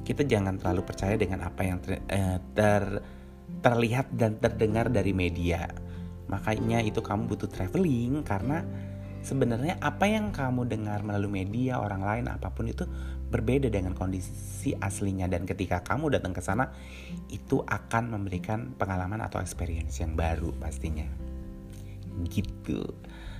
kita 0.02 0.26
jangan 0.26 0.58
terlalu 0.58 0.82
percaya 0.86 1.16
dengan 1.16 1.46
apa 1.46 1.62
yang 1.62 1.78
ter, 1.82 2.02
eh, 2.10 2.38
ter 2.58 2.84
terlihat 3.62 4.16
dan 4.16 4.40
terdengar 4.40 4.90
dari 4.90 5.12
media. 5.12 5.70
Makanya 6.32 6.80
itu 6.82 7.04
kamu 7.04 7.28
butuh 7.28 7.52
traveling 7.52 8.24
karena 8.24 8.64
sebenarnya 9.22 9.78
apa 9.84 10.10
yang 10.10 10.34
kamu 10.34 10.66
dengar 10.66 11.06
melalui 11.06 11.46
media 11.46 11.78
orang 11.78 12.02
lain 12.02 12.26
apa 12.32 12.50
pun 12.50 12.72
itu 12.72 12.88
berbeda 13.32 13.70
dengan 13.70 13.96
kondisi 13.96 14.74
aslinya 14.76 15.30
dan 15.30 15.48
ketika 15.48 15.86
kamu 15.86 16.20
datang 16.20 16.36
ke 16.36 16.42
sana 16.44 16.74
itu 17.30 17.64
akan 17.64 18.18
memberikan 18.18 18.76
pengalaman 18.76 19.22
atau 19.24 19.40
experience 19.40 20.02
yang 20.02 20.18
baru 20.18 20.52
pastinya. 20.58 21.06
Gitu. 22.28 22.82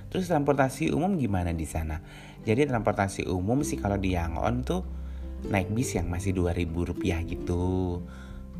Terus 0.08 0.28
transportasi 0.28 0.92
umum 0.92 1.16
gimana 1.16 1.56
di 1.56 1.64
sana? 1.64 2.00
Jadi 2.44 2.68
transportasi 2.68 3.28
umum 3.28 3.64
sih 3.64 3.80
kalau 3.80 3.96
di 3.96 4.12
Yangon 4.12 4.64
tuh 4.64 5.01
naik 5.48 5.74
bis 5.74 5.98
yang 5.98 6.06
masih 6.06 6.36
2000 6.36 6.90
rupiah 6.94 7.18
gitu. 7.26 7.98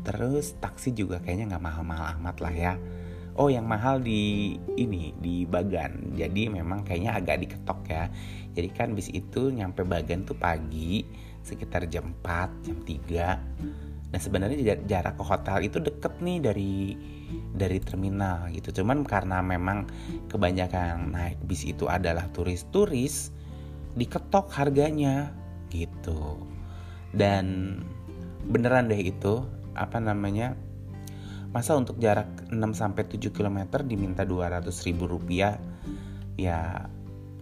Terus 0.03 0.59
taksi 0.59 0.91
juga 0.91 1.23
kayaknya 1.23 1.55
nggak 1.55 1.63
mahal-mahal 1.63 2.05
amat 2.19 2.37
lah 2.43 2.53
ya. 2.55 2.73
Oh 3.33 3.49
yang 3.49 3.65
mahal 3.65 4.03
di 4.03 4.53
ini 4.77 5.15
di 5.17 5.47
Bagan. 5.47 6.13
Jadi 6.13 6.51
memang 6.51 6.85
kayaknya 6.85 7.17
agak 7.17 7.41
diketok 7.47 7.81
ya. 7.89 8.03
Jadi 8.53 8.69
kan 8.69 8.93
bis 8.93 9.09
itu 9.09 9.49
nyampe 9.49 9.81
Bagan 9.87 10.27
tuh 10.27 10.37
pagi 10.37 11.01
sekitar 11.43 11.91
jam 11.91 12.15
4 12.23 12.63
jam 12.63 12.77
3 12.79 13.83
nah 14.13 14.21
sebenarnya 14.21 14.77
jarak 14.85 15.17
ke 15.17 15.23
hotel 15.25 15.65
itu 15.65 15.81
deket 15.81 16.21
nih 16.21 16.37
dari 16.37 16.93
dari 17.57 17.81
terminal 17.81 18.45
gitu. 18.53 18.69
Cuman 18.69 19.01
karena 19.01 19.41
memang 19.41 19.89
kebanyakan 20.29 21.17
naik 21.17 21.41
bis 21.49 21.65
itu 21.65 21.89
adalah 21.89 22.29
turis-turis 22.29 23.33
diketok 23.97 24.53
harganya 24.53 25.33
gitu 25.73 26.52
dan 27.13 27.77
beneran 28.43 28.89
deh 28.89 28.99
itu 28.99 29.45
apa 29.77 30.01
namanya 30.01 30.57
masa 31.53 31.77
untuk 31.77 32.01
jarak 32.01 32.49
6 32.49 32.57
sampai 32.73 33.05
7 33.05 33.29
km 33.29 33.85
diminta 33.85 34.25
200 34.25 34.65
ribu 34.89 35.05
rupiah 35.05 35.61
ya 36.33 36.89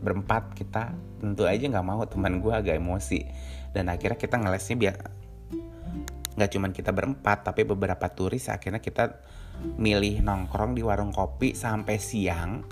berempat 0.03 0.51
kita 0.51 0.91
tentu 1.23 1.47
aja 1.47 1.63
nggak 1.63 1.87
mau 1.87 2.03
teman 2.03 2.43
gue 2.43 2.51
agak 2.51 2.75
emosi. 2.75 3.23
Dan 3.71 3.87
akhirnya 3.87 4.19
kita 4.19 4.35
ngelesnya 4.35 4.75
biar 4.75 4.95
nggak 6.35 6.51
cuman 6.51 6.71
kita 6.75 6.91
berempat 6.91 7.47
tapi 7.47 7.63
beberapa 7.63 8.07
turis 8.11 8.51
akhirnya 8.51 8.83
kita 8.83 9.19
milih 9.77 10.25
nongkrong 10.25 10.75
di 10.75 10.83
warung 10.83 11.15
kopi 11.15 11.55
sampai 11.55 11.95
siang. 12.01 12.67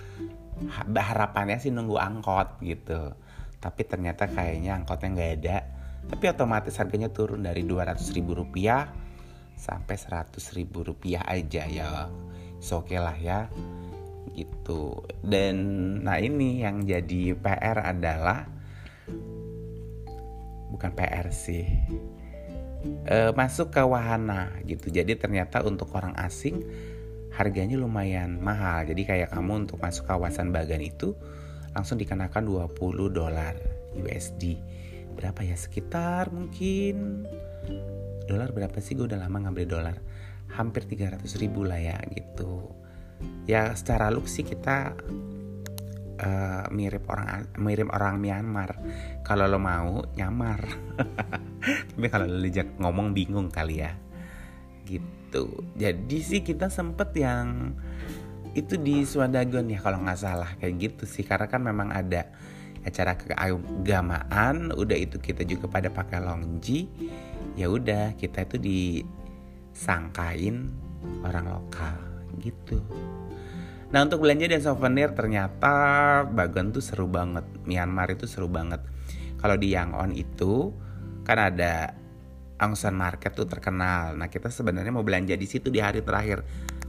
Harapannya 0.83 1.55
sih 1.55 1.71
nunggu 1.71 1.95
angkot 1.95 2.59
gitu. 2.67 3.15
Tapi 3.63 3.81
ternyata 3.87 4.27
kayaknya 4.27 4.75
angkotnya 4.75 5.07
nggak 5.15 5.31
ada 5.39 5.78
tapi 6.07 6.31
otomatis 6.31 6.79
harganya 6.79 7.11
turun 7.11 7.43
dari 7.43 7.67
200 7.67 7.99
ribu 8.15 8.37
rupiah 8.37 8.87
sampai 9.59 9.99
100 9.99 10.39
ribu 10.55 10.87
rupiah 10.87 11.27
aja 11.27 11.67
ya. 11.67 12.07
So 12.63 12.81
okay 12.81 13.01
lah 13.01 13.17
ya. 13.19 13.51
Gitu. 14.31 15.03
Dan 15.19 15.55
nah 16.07 16.15
ini 16.15 16.63
yang 16.63 16.87
jadi 16.87 17.35
PR 17.35 17.83
adalah 17.83 18.47
bukan 20.71 20.95
PR 20.95 21.27
sih 21.33 21.65
e, 23.03 23.17
masuk 23.35 23.75
ke 23.75 23.81
wahana 23.83 24.55
gitu. 24.63 24.87
Jadi 24.87 25.19
ternyata 25.19 25.59
untuk 25.67 25.91
orang 25.91 26.15
asing 26.15 26.63
harganya 27.35 27.75
lumayan 27.75 28.39
mahal. 28.39 28.87
Jadi 28.87 29.03
kayak 29.03 29.35
kamu 29.35 29.67
untuk 29.67 29.77
masuk 29.83 30.07
kawasan 30.07 30.55
Bagan 30.55 30.81
itu 30.81 31.13
langsung 31.75 31.99
dikenakan 32.01 32.47
20 32.47 32.73
dolar 33.13 33.53
USD 33.93 34.57
berapa 35.19 35.43
ya? 35.43 35.59
Sekitar 35.59 36.31
mungkin 36.31 37.27
dolar 38.23 38.55
berapa 38.55 38.79
sih? 38.79 38.95
Gue 38.95 39.11
udah 39.11 39.19
lama 39.19 39.43
ngambil 39.43 39.65
dolar. 39.67 39.97
Hampir 40.55 40.87
300 40.87 41.27
ribu 41.43 41.67
lah 41.67 41.75
ya 41.75 41.99
gitu. 42.15 42.71
Ya 43.43 43.75
secara 43.75 44.07
look 44.07 44.31
sih 44.31 44.47
kita 44.47 44.95
uh, 46.23 46.65
mirip 46.71 47.03
orang 47.11 47.51
mirip 47.59 47.91
orang 47.91 48.15
Myanmar. 48.23 48.79
Kalau 49.27 49.43
lo 49.51 49.59
mau 49.59 50.07
nyamar. 50.15 50.63
Tapi 51.91 52.07
kalau 52.07 52.31
lo 52.31 52.47
ngomong 52.79 53.11
bingung 53.11 53.51
kali 53.51 53.83
ya. 53.83 53.91
Gitu. 54.87 55.45
Jadi 55.75 56.17
sih 56.23 56.41
kita 56.41 56.71
sempet 56.71 57.11
yang 57.19 57.75
itu 58.57 58.81
di 58.81 59.05
Swadagon 59.05 59.69
ya 59.69 59.83
kalau 59.83 59.99
nggak 59.99 60.19
salah. 60.19 60.55
Kayak 60.57 60.75
gitu 60.79 61.03
sih 61.05 61.27
karena 61.27 61.51
kan 61.51 61.61
memang 61.61 61.91
ada 61.91 62.31
acara 62.85 63.15
keagamaan 63.19 64.71
udah 64.71 64.97
itu 64.97 65.19
kita 65.19 65.43
juga 65.43 65.67
pada 65.67 65.89
pakai 65.91 66.23
longji. 66.23 66.87
Ya 67.59 67.67
udah 67.67 68.15
kita 68.15 68.47
itu 68.47 68.57
disangkain 69.75 70.71
orang 71.23 71.45
lokal 71.49 71.95
gitu. 72.39 72.79
Nah 73.89 74.05
untuk 74.05 74.21
belanja 74.21 74.45
dan 74.45 74.61
souvenir 74.61 75.17
ternyata 75.17 75.73
Bagon 76.29 76.69
tuh 76.69 76.83
seru 76.83 77.09
banget 77.09 77.41
Myanmar 77.65 78.13
itu 78.13 78.29
seru 78.29 78.45
banget. 78.45 78.85
Kalau 79.41 79.57
di 79.57 79.73
Yangon 79.73 80.13
itu 80.13 80.69
kan 81.25 81.39
ada 81.39 81.97
Aung 82.59 82.75
San 82.75 82.93
Market 82.99 83.33
tuh 83.33 83.47
terkenal. 83.47 84.19
Nah 84.19 84.27
kita 84.27 84.51
sebenarnya 84.51 84.91
mau 84.91 85.01
belanja 85.01 85.33
di 85.33 85.47
situ 85.47 85.71
di 85.71 85.79
hari 85.79 86.03
terakhir. 86.03 86.43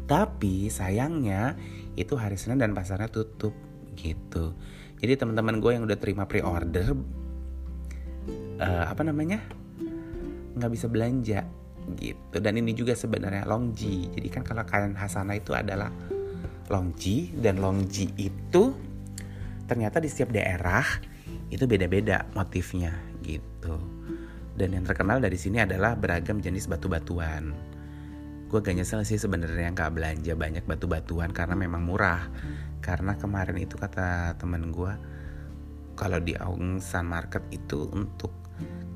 Tapi 0.05 0.67
sayangnya 0.67 1.55
itu 1.95 2.19
hari 2.19 2.35
Senin 2.35 2.59
dan 2.59 2.75
pasarnya 2.75 3.07
tutup 3.07 3.55
gitu. 3.95 4.59
Jadi 5.01 5.17
teman-teman 5.17 5.59
gue 5.59 5.73
yang 5.73 5.85
udah 5.89 5.97
terima 5.97 6.29
pre-order 6.29 6.93
uh, 8.61 8.85
apa 8.87 9.01
namanya 9.01 9.41
nggak 10.55 10.71
bisa 10.71 10.87
belanja 10.93 11.41
gitu. 11.97 12.37
Dan 12.37 12.61
ini 12.61 12.77
juga 12.77 12.93
sebenarnya 12.93 13.49
longji. 13.49 14.13
Jadi 14.13 14.29
kan 14.29 14.45
kalau 14.45 14.63
kalian 14.69 14.93
Hasana 14.93 15.41
itu 15.41 15.57
adalah 15.57 15.89
longji 16.69 17.33
dan 17.41 17.59
longji 17.59 18.13
itu 18.21 18.77
ternyata 19.65 19.99
di 19.99 20.09
setiap 20.13 20.31
daerah 20.37 20.85
itu 21.49 21.65
beda-beda 21.65 22.29
motifnya 22.37 22.93
gitu. 23.25 23.81
Dan 24.53 24.77
yang 24.77 24.85
terkenal 24.85 25.25
dari 25.25 25.41
sini 25.41 25.65
adalah 25.65 25.97
beragam 25.97 26.45
jenis 26.45 26.69
batu-batuan 26.69 27.71
gue 28.51 28.59
gak 28.59 28.83
nyesel 28.83 29.07
sih 29.07 29.15
sebenarnya 29.15 29.71
nggak 29.71 29.95
belanja 29.95 30.35
banyak 30.35 30.67
batu-batuan 30.67 31.31
karena 31.31 31.55
memang 31.55 31.87
murah 31.87 32.27
karena 32.81 33.17
kemarin 33.17 33.61
itu 33.61 33.77
kata 33.77 34.37
temen 34.41 34.73
gue 34.73 34.93
kalau 36.01 36.17
di 36.17 36.33
Aung 36.41 36.81
San 36.81 37.13
Market 37.13 37.45
itu 37.53 37.85
untuk 37.93 38.33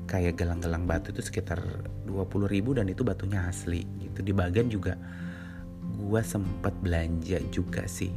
kayak 0.09 0.37
gelang-gelang 0.41 0.85
batu 0.85 1.13
itu 1.13 1.21
sekitar 1.21 1.61
20 2.05 2.49
ribu 2.49 2.73
dan 2.77 2.89
itu 2.89 3.05
batunya 3.05 3.45
asli 3.45 3.85
gitu. 4.01 4.25
Di 4.25 4.33
bagian 4.33 4.69
juga 4.69 4.97
gue 6.01 6.21
sempet 6.25 6.73
belanja 6.81 7.37
juga 7.53 7.85
sih. 7.85 8.09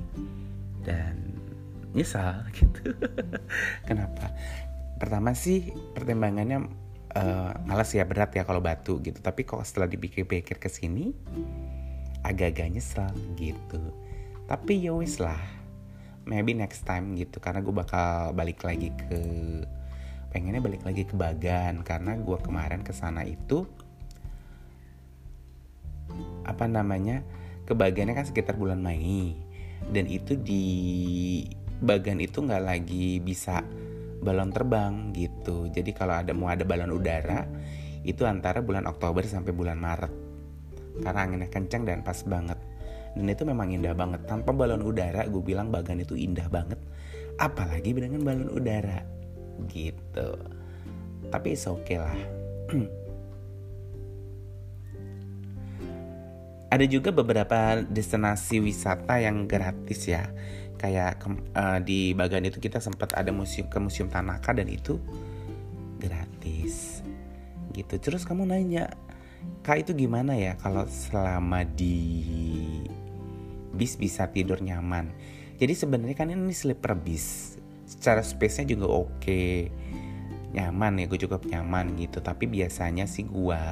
Dan 0.85 1.37
nyesal 1.93 2.49
gitu. 2.57 2.97
Kenapa? 3.85 4.33
Pertama 4.97 5.37
sih 5.37 5.69
pertimbangannya 5.93 6.65
uh, 7.13 7.53
malas 7.69 7.93
ya 7.93 8.09
berat 8.09 8.33
ya 8.37 8.49
kalau 8.49 8.65
batu 8.65 9.01
gitu. 9.05 9.21
Tapi 9.21 9.45
kok 9.45 9.65
setelah 9.69 9.89
dipikir-pikir 9.89 10.57
ke 10.57 10.69
sini 10.73 11.13
agak-agak 12.25 12.73
nyesel 12.73 13.13
gitu. 13.37 13.81
Tapi 14.49 14.81
ya 14.81 14.97
wis 14.97 15.21
lah 15.21 15.58
maybe 16.29 16.53
next 16.53 16.85
time 16.85 17.17
gitu 17.17 17.41
karena 17.41 17.65
gue 17.65 17.73
bakal 17.73 18.37
balik 18.37 18.61
lagi 18.63 18.93
ke 18.93 19.21
pengennya 20.29 20.61
balik 20.61 20.85
lagi 20.85 21.09
ke 21.09 21.17
Bagan 21.17 21.81
karena 21.81 22.21
gue 22.21 22.39
kemarin 22.45 22.85
ke 22.85 22.93
sana 22.93 23.25
itu 23.25 23.65
apa 26.45 26.69
namanya 26.69 27.25
kebagiannya 27.65 28.13
kan 28.13 28.29
sekitar 28.29 28.61
bulan 28.61 28.85
Mei 28.85 29.33
dan 29.89 30.05
itu 30.05 30.37
di 30.37 30.65
Bagan 31.79 32.21
itu 32.21 32.45
nggak 32.45 32.65
lagi 32.65 33.23
bisa 33.23 33.63
balon 34.19 34.51
terbang 34.51 35.15
gitu. 35.15 35.71
Jadi 35.71 35.95
kalau 35.95 36.19
ada 36.19 36.35
mau 36.35 36.51
ada 36.51 36.67
balon 36.67 36.91
udara 36.91 37.47
itu 38.03 38.27
antara 38.27 38.63
bulan 38.63 38.87
Oktober 38.91 39.23
sampai 39.23 39.55
bulan 39.55 39.79
Maret. 39.79 40.13
Karena 40.99 41.21
anginnya 41.23 41.47
kencang 41.47 41.87
dan 41.87 42.03
pas 42.03 42.19
banget. 42.27 42.58
Dan 43.19 43.27
itu 43.27 43.43
memang 43.43 43.75
indah 43.75 43.99
banget. 43.99 44.23
Tanpa 44.31 44.55
balon 44.55 44.87
udara 44.87 45.27
gue 45.27 45.43
bilang 45.43 45.75
Bagan 45.75 45.99
itu 45.99 46.15
indah 46.15 46.47
banget. 46.47 46.79
Apalagi 47.43 47.91
dengan 47.91 48.23
balon 48.23 48.55
udara 48.55 49.03
gitu. 49.67 50.39
Tapi 51.29 51.59
oke 51.59 51.83
okay 51.83 51.99
lah. 51.99 52.19
ada 56.69 56.85
juga 56.85 57.09
beberapa 57.13 57.81
destinasi 57.81 58.61
wisata 58.61 59.17
yang 59.21 59.49
gratis 59.49 60.05
ya 60.05 60.29
kayak 60.79 61.19
ke, 61.19 61.29
uh, 61.57 61.81
di 61.83 62.13
bagian 62.15 62.45
itu 62.47 62.61
kita 62.63 62.79
sempat 62.79 63.17
ada 63.17 63.33
museum 63.33 63.67
ke 63.67 63.81
museum 63.81 64.07
Tanaka 64.07 64.55
dan 64.55 64.69
itu 64.69 65.01
gratis 65.99 67.03
gitu 67.75 67.99
terus 67.99 68.23
kamu 68.23 68.47
nanya 68.47 68.93
kak 69.65 69.89
itu 69.89 70.07
gimana 70.07 70.37
ya 70.37 70.55
kalau 70.61 70.87
selama 70.87 71.65
di 71.67 71.97
bis 73.75 73.97
bisa 74.01 74.31
tidur 74.33 74.61
nyaman. 74.61 75.13
Jadi 75.59 75.75
sebenarnya 75.75 76.17
kan 76.17 76.31
ini 76.31 76.55
sleeper 76.55 76.95
bis. 76.95 77.59
Secara 77.89 78.23
space-nya 78.23 78.79
juga 78.79 78.87
oke. 78.87 79.43
Nyaman 80.55 81.03
ya 81.03 81.05
gue 81.11 81.19
cukup 81.19 81.45
nyaman 81.51 81.99
gitu. 81.99 82.23
Tapi 82.23 82.47
biasanya 82.47 83.11
sih 83.11 83.27
gue 83.27 83.63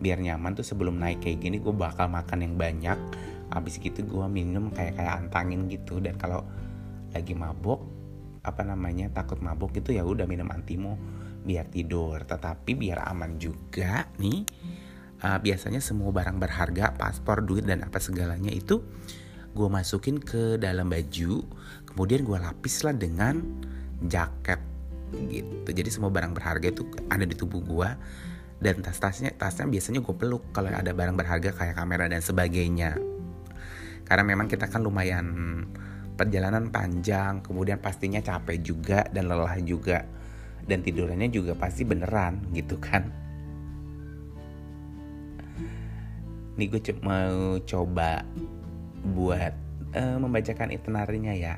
biar 0.00 0.18
nyaman 0.22 0.56
tuh 0.56 0.64
sebelum 0.64 0.96
naik 0.96 1.20
kayak 1.20 1.44
gini 1.44 1.58
gue 1.58 1.74
bakal 1.74 2.06
makan 2.06 2.46
yang 2.46 2.54
banyak. 2.54 2.98
Habis 3.50 3.82
gitu 3.82 4.06
gue 4.06 4.26
minum 4.30 4.70
kayak 4.70 4.96
kayak 4.96 5.14
antangin 5.26 5.66
gitu. 5.66 5.98
Dan 5.98 6.14
kalau 6.14 6.46
lagi 7.10 7.34
mabuk 7.34 7.82
apa 8.40 8.64
namanya 8.64 9.12
takut 9.12 9.42
mabuk 9.44 9.76
gitu 9.76 9.92
ya 9.92 10.06
udah 10.06 10.24
minum 10.30 10.46
antimo 10.54 10.94
biar 11.42 11.66
tidur. 11.66 12.22
Tetapi 12.22 12.78
biar 12.78 13.02
aman 13.10 13.34
juga 13.42 14.06
nih 14.22 14.46
uh, 15.24 15.38
biasanya 15.40 15.80
semua 15.80 16.10
barang 16.10 16.40
berharga 16.40 16.96
paspor 16.96 17.44
duit 17.44 17.64
dan 17.64 17.84
apa 17.84 18.00
segalanya 18.00 18.50
itu 18.50 18.82
gue 19.50 19.68
masukin 19.68 20.22
ke 20.22 20.56
dalam 20.56 20.86
baju 20.86 21.42
kemudian 21.90 22.22
gue 22.22 22.38
lapis 22.38 22.86
lah 22.86 22.94
dengan 22.94 23.42
jaket 24.06 24.62
gitu. 25.10 25.70
Jadi 25.74 25.90
semua 25.90 26.08
barang 26.08 26.32
berharga 26.32 26.70
itu 26.70 26.86
ada 27.10 27.26
di 27.26 27.34
tubuh 27.34 27.60
gue 27.60 27.88
dan 28.62 28.78
tas-tasnya 28.78 29.34
tasnya 29.34 29.66
biasanya 29.66 30.00
gue 30.04 30.14
peluk 30.14 30.54
kalau 30.54 30.70
ada 30.70 30.94
barang 30.94 31.18
berharga 31.18 31.50
kayak 31.50 31.74
kamera 31.74 32.06
dan 32.06 32.22
sebagainya. 32.22 32.94
Karena 34.06 34.22
memang 34.26 34.46
kita 34.46 34.70
kan 34.70 34.82
lumayan 34.86 35.26
perjalanan 36.14 36.68
panjang 36.68 37.40
kemudian 37.40 37.80
pastinya 37.80 38.20
capek 38.20 38.60
juga 38.60 39.00
dan 39.08 39.26
lelah 39.26 39.56
juga 39.64 40.04
dan 40.68 40.84
tidurannya 40.84 41.32
juga 41.32 41.56
pasti 41.56 41.88
beneran 41.88 42.44
gitu 42.52 42.76
kan 42.76 43.19
ini 46.60 46.68
gue 46.68 46.92
mau 47.00 47.56
coba 47.64 48.20
buat 49.16 49.56
uh, 49.96 50.20
membacakan 50.20 50.76
itinerary-nya 50.76 51.32
ya 51.40 51.56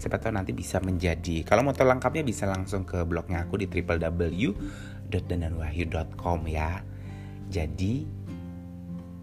siapa 0.00 0.16
tahu 0.16 0.32
nanti 0.32 0.56
bisa 0.56 0.80
menjadi 0.80 1.44
kalau 1.44 1.68
mau 1.68 1.76
tahu 1.76 1.92
lengkapnya 1.92 2.24
bisa 2.24 2.48
langsung 2.48 2.88
ke 2.88 3.04
blognya 3.04 3.44
aku 3.44 3.60
di 3.60 3.68
www.dananwahyu.com 3.68 6.40
ya 6.48 6.80
jadi 7.52 8.08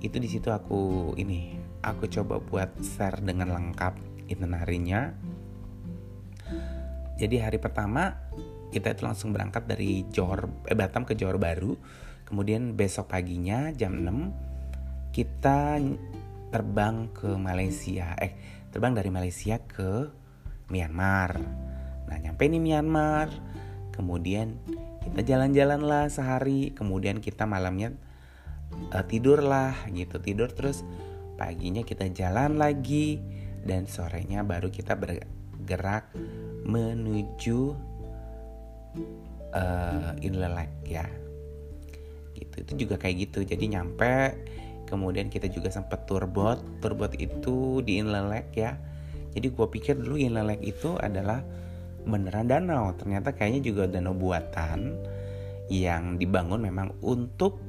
itu 0.05 0.21
di 0.21 0.29
situ 0.29 0.53
aku 0.53 1.17
ini 1.17 1.57
aku 1.81 2.05
coba 2.09 2.41
buat 2.41 2.81
share 2.81 3.21
dengan 3.21 3.53
lengkap 3.53 3.93
itinerary-nya. 4.29 5.13
Jadi 7.15 7.35
hari 7.39 7.57
pertama 7.61 8.11
kita 8.73 8.91
itu 8.91 9.07
langsung 9.07 9.31
berangkat 9.31 9.69
dari 9.69 10.03
Johor 10.11 10.51
eh, 10.67 10.75
Batam 10.75 11.07
ke 11.07 11.15
Johor 11.15 11.39
Baru. 11.39 11.79
Kemudian 12.25 12.73
besok 12.73 13.13
paginya 13.13 13.69
jam 13.71 14.01
6 14.01 14.54
kita 15.15 15.79
terbang 16.51 17.07
ke 17.15 17.39
Malaysia. 17.39 18.19
Eh, 18.19 18.35
terbang 18.67 18.91
dari 18.91 19.07
Malaysia 19.07 19.55
ke 19.63 20.11
Myanmar. 20.67 21.39
Nah, 22.11 22.17
nyampe 22.19 22.43
nih 22.43 22.59
Myanmar. 22.59 23.31
Kemudian 23.95 24.59
kita 25.07 25.23
jalan-jalan 25.23 25.87
lah 25.87 26.11
sehari. 26.11 26.75
Kemudian 26.75 27.23
kita 27.23 27.47
malamnya 27.47 27.95
uh, 28.91 29.07
tidur 29.07 29.39
lah 29.39 29.87
gitu. 29.87 30.19
Tidur 30.19 30.51
terus 30.51 30.83
paginya 31.39 31.87
kita 31.87 32.11
jalan 32.11 32.59
lagi 32.59 33.23
dan 33.63 33.87
sorenya 33.87 34.43
baru 34.43 34.67
kita 34.67 34.99
bergerak 34.99 36.11
menuju 36.67 37.71
uh, 39.55 40.11
Inlelek 40.19 40.71
ya 40.87 41.07
gitu 42.35 42.55
itu 42.67 42.73
juga 42.87 42.99
kayak 42.99 43.31
gitu 43.31 43.39
jadi 43.47 43.79
nyampe 43.79 44.35
kemudian 44.95 45.27
kita 45.27 45.51
juga 45.51 45.67
sempat 45.67 46.07
turbot 46.07 46.55
turbot 46.79 47.11
itu 47.19 47.83
di 47.83 47.99
Inlelek 47.99 48.55
ya. 48.55 48.79
Jadi 49.35 49.51
gue 49.51 49.67
pikir 49.67 49.99
dulu 49.99 50.15
Inlelek 50.15 50.63
itu 50.63 50.95
adalah 50.95 51.43
beneran 52.07 52.47
danau. 52.47 52.95
Ternyata 52.95 53.35
kayaknya 53.35 53.61
juga 53.67 53.83
danau 53.91 54.15
buatan 54.15 54.95
yang 55.67 56.15
dibangun 56.15 56.63
memang 56.63 56.95
untuk 57.03 57.59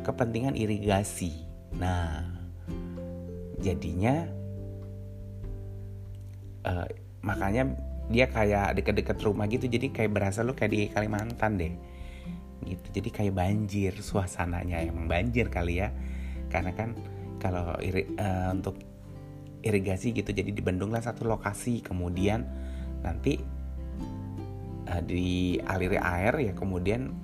kepentingan 0.00 0.56
irigasi. 0.56 1.36
Nah 1.76 2.24
jadinya 3.60 4.24
uh, 6.64 6.88
makanya 7.20 7.76
dia 8.08 8.32
kayak 8.32 8.80
deket-deket 8.80 9.20
rumah 9.20 9.44
gitu. 9.52 9.68
Jadi 9.68 9.92
kayak 9.92 10.16
berasa 10.16 10.40
lu 10.40 10.56
kayak 10.56 10.72
di 10.72 10.88
Kalimantan 10.88 11.60
deh. 11.60 11.74
Gitu. 12.64 12.86
Jadi 12.96 13.08
kayak 13.12 13.36
banjir 13.36 13.92
suasananya. 14.00 14.80
Emang 14.80 15.04
banjir 15.04 15.52
kali 15.52 15.84
ya 15.84 15.92
karena 16.50 16.74
kan 16.74 16.98
kalau 17.40 17.78
iri, 17.80 18.04
uh, 18.18 18.52
untuk 18.52 18.76
irigasi 19.64 20.12
gitu 20.12 20.34
jadi 20.34 20.52
dibendunglah 20.52 21.00
satu 21.00 21.24
lokasi. 21.24 21.80
Kemudian 21.80 22.44
nanti 23.00 23.40
uh, 24.90 25.02
dialiri 25.06 25.96
air 25.96 26.34
ya 26.50 26.52
kemudian 26.52 27.14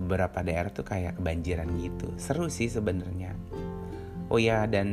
beberapa 0.00 0.40
daerah 0.40 0.70
tuh 0.70 0.86
kayak 0.86 1.18
kebanjiran 1.18 1.68
gitu. 1.80 2.12
Seru 2.20 2.46
sih 2.52 2.70
sebenarnya. 2.70 3.34
Oh 4.30 4.38
ya 4.38 4.70
dan 4.70 4.88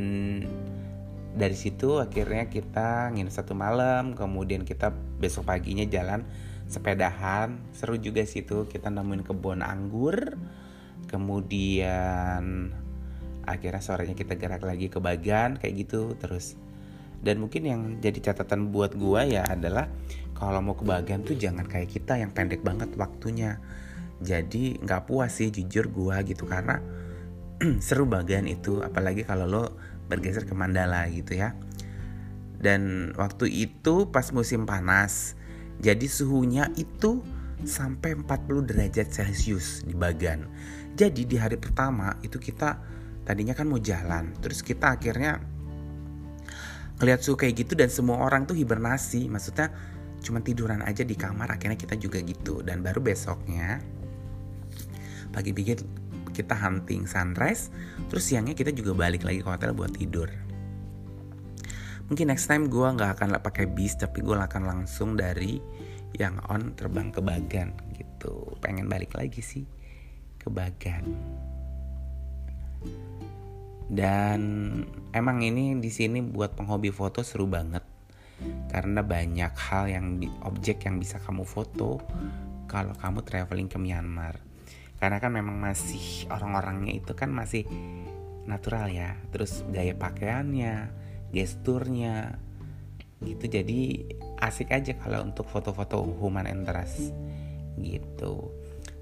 dari 1.38 1.53
situ 1.53 2.01
akhirnya 2.01 2.49
kita 2.49 3.13
nginep 3.13 3.30
satu 3.30 3.53
malam 3.53 4.17
kemudian 4.17 4.65
kita 4.65 4.89
besok 5.21 5.47
paginya 5.47 5.86
jalan 5.86 6.25
sepedahan. 6.65 7.62
Seru 7.77 8.01
juga 8.01 8.25
situ 8.25 8.65
kita 8.65 8.89
nemuin 8.89 9.23
kebun 9.23 9.62
anggur 9.62 10.34
kemudian 11.08 12.73
akhirnya 13.47 13.79
sorenya 13.79 14.13
kita 14.13 14.36
gerak 14.36 14.62
lagi 14.62 14.91
ke 14.91 14.99
Bagan 14.99 15.55
kayak 15.57 15.88
gitu 15.88 16.13
terus 16.19 16.60
dan 17.23 17.41
mungkin 17.41 17.63
yang 17.65 17.81
jadi 17.97 18.31
catatan 18.31 18.69
buat 18.69 18.93
gua 18.93 19.25
ya 19.25 19.47
adalah 19.47 19.89
kalau 20.38 20.62
mau 20.62 20.75
ke 20.77 20.86
Bagan 20.86 21.25
tuh 21.25 21.33
jangan 21.33 21.65
kayak 21.65 21.89
kita 21.89 22.19
yang 22.19 22.29
pendek 22.36 22.62
banget 22.62 22.93
waktunya 22.99 23.57
jadi 24.21 24.77
nggak 24.83 25.10
puas 25.10 25.39
sih 25.39 25.49
jujur 25.49 25.89
gua 25.89 26.21
gitu 26.21 26.45
karena 26.45 26.83
seru 27.86 28.05
Bagan 28.05 28.45
itu 28.45 28.86
apalagi 28.86 29.25
kalau 29.25 29.49
lo 29.49 29.63
bergeser 30.07 30.47
ke 30.47 30.55
Mandala 30.55 31.05
gitu 31.12 31.36
ya. 31.38 31.53
Dan 32.57 33.13
waktu 33.13 33.53
itu 33.53 34.10
pas 34.10 34.33
musim 34.33 34.65
panas, 34.65 35.38
jadi 35.77 36.10
suhunya 36.10 36.73
itu 36.73 37.21
sampai 37.62 38.17
40 38.17 38.65
derajat 38.65 39.13
Celcius 39.13 39.86
di 39.86 39.93
Bagan. 39.93 40.49
Jadi 40.97 41.29
di 41.29 41.38
hari 41.38 41.62
pertama 41.62 42.17
itu 42.25 42.41
kita 42.41 42.81
tadinya 43.28 43.52
kan 43.52 43.68
mau 43.68 43.76
jalan, 43.76 44.32
terus 44.40 44.63
kita 44.63 44.96
akhirnya 44.96 45.44
ngeliat 47.04 47.20
suhu 47.20 47.36
kayak 47.36 47.68
gitu 47.68 47.76
dan 47.76 47.92
semua 47.92 48.24
orang 48.24 48.48
tuh 48.48 48.56
hibernasi, 48.56 49.28
maksudnya 49.28 49.70
cuma 50.24 50.40
tiduran 50.40 50.80
aja 50.82 51.04
di 51.04 51.13
kamar 51.13 51.52
akhirnya 51.52 51.76
kita 51.76 52.00
juga 52.00 52.24
gitu. 52.24 52.63
Dan 52.63 52.80
baru 52.80 53.04
besoknya 53.04 53.84
pagi-pagi 55.36 55.84
kita 56.32 56.54
hunting 56.54 57.10
sunrise 57.10 57.74
terus 58.08 58.30
siangnya 58.30 58.54
kita 58.54 58.70
juga 58.70 58.94
balik 58.94 59.26
lagi 59.26 59.44
ke 59.44 59.50
hotel 59.50 59.76
buat 59.76 59.92
tidur. 59.94 60.30
Mungkin 62.08 62.32
next 62.32 62.48
time 62.48 62.72
gue 62.72 62.88
nggak 62.88 63.20
akan 63.20 63.36
pakai 63.44 63.68
bis 63.68 64.00
tapi 64.00 64.24
gue 64.24 64.32
akan 64.34 64.63
langsung 64.63 65.20
dari 65.20 65.60
yang 66.16 66.40
on 66.48 66.72
terbang 66.80 67.12
ke 67.12 67.20
Bagan 67.20 67.76
gitu. 68.00 68.56
Pengen 68.63 68.88
balik 68.88 69.12
lagi 69.13 69.44
sih 69.44 69.68
ke 70.40 70.48
Bagan 70.48 71.04
dan 73.88 74.39
emang 75.15 75.39
ini 75.39 75.80
di 75.80 75.88
sini 75.88 76.19
buat 76.19 76.60
penghobi 76.60 76.91
foto 76.91 77.23
seru 77.23 77.47
banget. 77.47 77.84
Karena 78.69 79.02
banyak 79.02 79.54
hal 79.56 79.89
yang 79.89 80.21
objek 80.45 80.86
yang 80.86 81.02
bisa 81.02 81.17
kamu 81.17 81.47
foto 81.47 81.97
kalau 82.69 82.93
kamu 83.00 83.23
traveling 83.23 83.71
ke 83.71 83.80
Myanmar. 83.80 84.43
Karena 85.00 85.17
kan 85.17 85.32
memang 85.34 85.58
masih 85.58 86.28
orang-orangnya 86.28 87.00
itu 87.00 87.15
kan 87.15 87.32
masih 87.32 87.65
natural 88.45 88.91
ya. 88.91 89.15
Terus 89.32 89.63
gaya 89.71 89.95
pakaiannya 89.95 90.91
gesturnya 91.32 92.38
gitu. 93.23 93.47
Jadi 93.47 94.06
asik 94.38 94.69
aja 94.76 94.93
kalau 95.00 95.26
untuk 95.26 95.47
foto-foto 95.50 96.04
human 96.04 96.45
interest 96.45 97.15
gitu. 97.80 98.52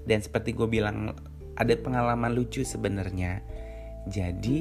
Dan 0.06 0.22
seperti 0.22 0.54
gue 0.54 0.70
bilang 0.70 1.12
ada 1.58 1.74
pengalaman 1.74 2.32
lucu 2.32 2.62
sebenarnya 2.62 3.42
jadi 4.06 4.58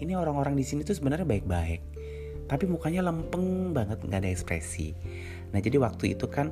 ini 0.00 0.12
orang-orang 0.16 0.56
di 0.56 0.64
sini 0.64 0.84
tuh 0.84 0.96
sebenarnya 0.96 1.28
baik-baik 1.28 1.90
tapi 2.50 2.66
mukanya 2.66 3.06
lempeng 3.06 3.70
banget 3.70 4.02
nggak 4.02 4.26
ada 4.26 4.30
ekspresi. 4.34 4.90
Nah 5.54 5.62
jadi 5.62 5.78
waktu 5.78 6.18
itu 6.18 6.26
kan 6.26 6.50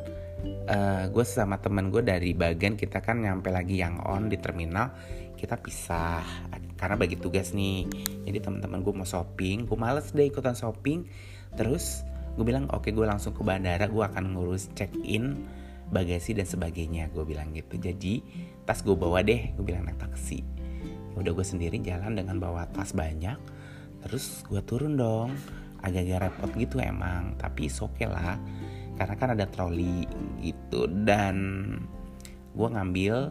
uh, 0.70 0.70
eh, 0.70 1.04
gue 1.10 1.24
sama 1.26 1.58
temen 1.58 1.90
gue 1.90 2.06
dari 2.06 2.38
bagian 2.38 2.78
kita 2.78 3.02
kan 3.02 3.18
nyampe 3.18 3.50
lagi 3.50 3.82
yang 3.82 3.98
on 4.06 4.30
di 4.30 4.38
terminal 4.38 4.94
kita 5.34 5.58
pisah 5.58 6.22
karena 6.78 6.94
bagi 6.94 7.18
tugas 7.18 7.50
nih. 7.50 7.90
Jadi 8.30 8.38
teman-teman 8.38 8.86
gue 8.86 8.94
mau 8.94 9.02
shopping 9.02 9.66
gue 9.66 9.74
males 9.74 10.14
deh 10.14 10.30
ikutan 10.30 10.54
shopping. 10.54 11.02
Terus 11.58 12.06
gue 12.38 12.46
bilang 12.46 12.70
oke 12.70 12.86
okay, 12.86 12.94
gue 12.94 13.02
langsung 13.02 13.34
ke 13.34 13.42
bandara 13.42 13.90
gue 13.90 14.04
akan 14.06 14.38
ngurus 14.38 14.70
check 14.78 14.94
in 15.02 15.50
bagasi 15.90 16.30
dan 16.30 16.46
sebagainya 16.46 17.10
gue 17.10 17.26
bilang 17.26 17.50
gitu. 17.50 17.74
Jadi 17.74 18.22
tas 18.62 18.86
gue 18.86 18.94
bawa 18.94 19.18
deh 19.26 19.50
gue 19.50 19.64
bilang 19.66 19.82
naik 19.82 19.98
taksi 19.98 20.57
udah 21.18 21.34
gue 21.34 21.46
sendiri 21.46 21.82
jalan 21.82 22.14
dengan 22.14 22.38
bawa 22.38 22.70
tas 22.70 22.94
banyak 22.94 23.36
terus 24.06 24.46
gue 24.46 24.62
turun 24.62 24.94
dong. 24.94 25.34
Agak-agak 25.78 26.26
repot 26.26 26.50
gitu 26.58 26.82
emang 26.82 27.38
tapi 27.38 27.70
oke 27.70 27.94
okay 27.94 28.06
lah. 28.10 28.34
Karena 28.98 29.14
kan 29.14 29.28
ada 29.34 29.46
troli 29.46 30.06
gitu 30.42 30.90
dan 31.06 31.36
gue 32.54 32.68
ngambil 32.68 33.30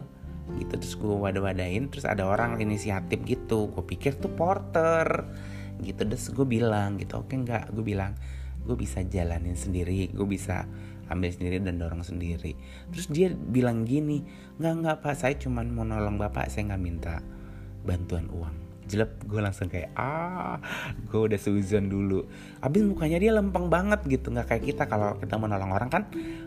gitu 0.56 0.72
terus 0.80 0.96
gue 0.96 1.12
wadah-wadain 1.12 1.92
terus 1.92 2.08
ada 2.08 2.24
orang 2.24 2.56
inisiatif 2.60 3.20
gitu. 3.24 3.68
Gue 3.68 3.84
pikir 3.84 4.16
tuh 4.16 4.32
porter 4.32 5.28
gitu 5.84 6.02
terus 6.08 6.32
gue 6.32 6.46
bilang 6.48 6.96
gitu 6.98 7.22
oke 7.22 7.30
nggak 7.30 7.70
gue 7.70 7.84
bilang 7.86 8.16
gue 8.66 8.74
bisa 8.74 8.98
jalanin 9.06 9.54
sendiri 9.54 10.10
gue 10.10 10.26
bisa 10.26 10.66
ambil 11.08 11.30
sendiri 11.32 11.60
dan 11.60 11.80
dorong 11.80 12.04
sendiri. 12.04 12.52
Terus 12.92 13.06
dia 13.12 13.28
bilang 13.32 13.84
gini 13.84 14.24
nggak 14.56 14.72
nggak 14.84 14.96
pak 15.04 15.14
saya 15.16 15.36
cuma 15.36 15.64
mau 15.64 15.84
nolong 15.84 16.16
bapak 16.16 16.48
saya 16.48 16.72
nggak 16.72 16.82
minta 16.82 17.16
bantuan 17.86 18.26
uang. 18.30 18.54
Jelek 18.88 19.20
gue 19.28 19.40
langsung 19.44 19.68
kayak 19.68 19.92
ah 20.00 20.56
gue 21.06 21.20
udah 21.20 21.36
suzon 21.36 21.92
dulu. 21.92 22.24
Abis 22.64 22.82
mukanya 22.88 23.20
dia 23.20 23.36
lempeng 23.36 23.68
banget 23.68 24.00
gitu 24.08 24.32
nggak 24.32 24.48
kayak 24.48 24.64
kita. 24.64 24.82
Kalau 24.88 25.20
kita 25.20 25.36
menolong 25.36 25.70
orang 25.76 25.90
kan 25.92 26.02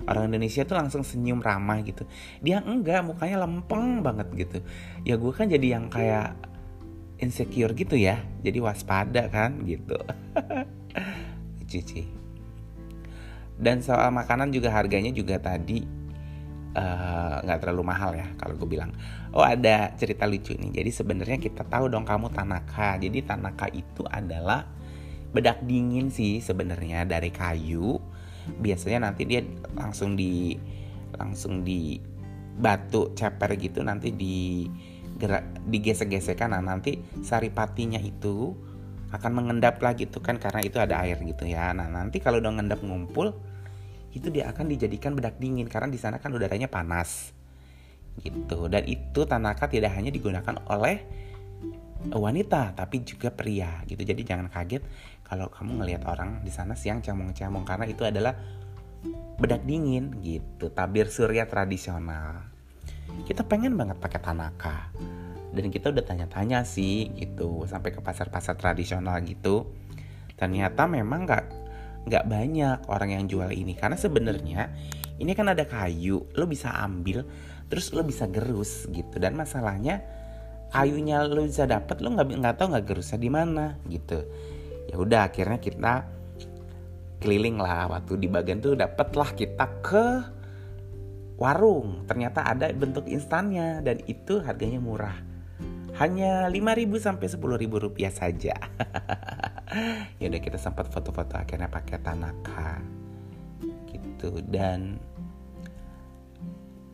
orang 0.10 0.32
Indonesia 0.34 0.66
tuh 0.66 0.76
langsung 0.80 1.06
senyum 1.06 1.38
ramah 1.38 1.86
gitu. 1.86 2.04
Dia 2.42 2.66
enggak 2.66 3.06
mukanya 3.06 3.46
lempeng 3.46 4.02
banget 4.02 4.28
gitu. 4.34 4.58
Ya 5.06 5.22
gue 5.22 5.32
kan 5.32 5.48
jadi 5.48 5.78
yang 5.78 5.94
kayak 5.94 6.34
insecure 7.22 7.78
gitu 7.78 7.94
ya. 7.94 8.18
Jadi 8.42 8.58
waspada 8.58 9.30
kan 9.30 9.62
gitu. 9.62 10.02
Cuci 11.72 12.22
dan 13.62 13.78
soal 13.86 14.10
makanan 14.10 14.50
juga 14.50 14.74
harganya 14.74 15.14
juga 15.14 15.38
tadi 15.38 15.86
nggak 16.72 17.58
uh, 17.58 17.62
terlalu 17.62 17.84
mahal 17.84 18.16
ya 18.16 18.28
kalau 18.40 18.56
gue 18.56 18.70
bilang. 18.80 18.96
Oh 19.36 19.44
ada 19.44 19.92
cerita 20.00 20.24
lucu 20.24 20.56
nih. 20.56 20.82
Jadi 20.84 20.92
sebenarnya 20.92 21.38
kita 21.40 21.68
tahu 21.68 21.92
dong 21.92 22.08
kamu 22.08 22.32
tanaka. 22.32 22.96
Jadi 23.00 23.24
tanaka 23.28 23.68
itu 23.72 24.08
adalah 24.08 24.64
bedak 25.32 25.64
dingin 25.64 26.12
sih 26.12 26.40
sebenarnya 26.40 27.04
dari 27.04 27.32
kayu. 27.32 28.00
Biasanya 28.60 29.12
nanti 29.12 29.28
dia 29.28 29.44
langsung 29.76 30.16
di 30.16 30.56
langsung 31.16 31.64
di 31.68 32.00
batu 32.56 33.12
ceper 33.16 33.56
gitu 33.60 33.84
nanti 33.84 34.16
di 34.16 34.68
gerak 35.20 35.68
digesek-gesekan. 35.68 36.56
Nah 36.56 36.64
nanti 36.64 37.00
saripatinya 37.20 38.00
itu 38.00 38.56
akan 39.12 39.32
mengendap 39.44 39.84
lah 39.84 39.92
gitu 40.00 40.24
kan 40.24 40.40
karena 40.40 40.64
itu 40.64 40.80
ada 40.80 41.04
air 41.04 41.20
gitu 41.20 41.44
ya. 41.44 41.76
Nah 41.76 41.92
nanti 41.92 42.24
kalau 42.24 42.40
udah 42.40 42.52
ngendap 42.56 42.80
ngumpul 42.80 43.36
itu 44.12 44.28
dia 44.28 44.52
akan 44.52 44.68
dijadikan 44.68 45.16
bedak 45.16 45.40
dingin 45.40 45.68
karena 45.72 45.88
di 45.88 46.00
sana 46.00 46.20
kan 46.20 46.36
udaranya 46.36 46.68
panas. 46.68 47.32
Gitu. 48.20 48.68
Dan 48.68 48.84
itu 48.84 49.24
tanaka 49.24 49.72
tidak 49.72 49.96
hanya 49.96 50.12
digunakan 50.12 50.60
oleh 50.68 51.00
wanita 52.12 52.76
tapi 52.76 53.08
juga 53.08 53.32
pria. 53.32 53.84
Gitu. 53.88 54.04
Jadi 54.04 54.22
jangan 54.28 54.52
kaget 54.52 54.84
kalau 55.24 55.48
kamu 55.48 55.80
ngelihat 55.80 56.04
orang 56.12 56.44
di 56.44 56.52
sana 56.52 56.76
siang 56.76 57.00
cemong-cemong 57.00 57.64
karena 57.64 57.88
itu 57.88 58.04
adalah 58.04 58.36
bedak 59.40 59.64
dingin. 59.64 60.20
Gitu. 60.20 60.68
Tabir 60.76 61.08
surya 61.08 61.48
tradisional. 61.48 62.52
Kita 63.24 63.48
pengen 63.48 63.80
banget 63.80 63.96
pakai 63.96 64.20
tanaka. 64.20 64.92
Dan 65.52 65.68
kita 65.72 65.92
udah 65.92 66.04
tanya-tanya 66.04 66.68
sih 66.68 67.16
gitu. 67.16 67.64
Sampai 67.64 67.96
ke 67.96 68.04
pasar-pasar 68.04 68.60
tradisional 68.60 69.24
gitu. 69.24 69.72
Ternyata 70.36 70.84
memang 70.84 71.24
nggak 71.24 71.61
nggak 72.06 72.26
banyak 72.26 72.78
orang 72.90 73.10
yang 73.14 73.26
jual 73.30 73.50
ini. 73.54 73.78
Karena 73.78 73.98
sebenarnya 73.98 74.72
ini 75.22 75.32
kan 75.38 75.52
ada 75.54 75.66
kayu 75.70 76.26
lo 76.34 76.46
bisa 76.50 76.74
ambil 76.82 77.26
terus 77.70 77.94
lo 77.94 78.02
bisa 78.02 78.26
gerus 78.28 78.90
gitu. 78.90 79.22
Dan 79.22 79.38
masalahnya 79.38 80.02
kayunya 80.74 81.24
lo 81.28 81.46
bisa 81.46 81.70
dapat 81.70 82.02
lo 82.02 82.16
nggak 82.16 82.28
nggak 82.42 82.56
tahu 82.58 82.68
nggak 82.74 82.86
gerusnya 82.88 83.20
di 83.22 83.30
mana 83.30 83.66
gitu. 83.86 84.20
Ya 84.90 84.96
udah 84.98 85.30
akhirnya 85.30 85.62
kita 85.62 85.94
keliling 87.22 87.62
lah. 87.62 87.88
Waktu 87.92 88.18
di 88.18 88.28
bagian 88.28 88.60
tuh 88.60 88.74
dapatlah 88.74 89.30
kita 89.38 89.66
ke 89.86 90.06
warung. 91.38 92.06
Ternyata 92.10 92.46
ada 92.46 92.70
bentuk 92.74 93.06
instannya 93.06 93.86
dan 93.86 94.02
itu 94.10 94.42
harganya 94.42 94.82
murah. 94.82 95.18
Hanya 96.00 96.48
5000 96.48 96.88
sampai 96.98 97.28
10000 97.28 97.68
rupiah 97.68 98.10
saja 98.10 98.56
ya 100.20 100.26
udah 100.28 100.42
kita 100.42 100.60
sempat 100.60 100.92
foto-foto 100.92 101.40
akhirnya 101.40 101.72
pakai 101.72 101.98
Tanaka. 102.04 102.82
Gitu. 103.88 104.44
Dan 104.48 105.00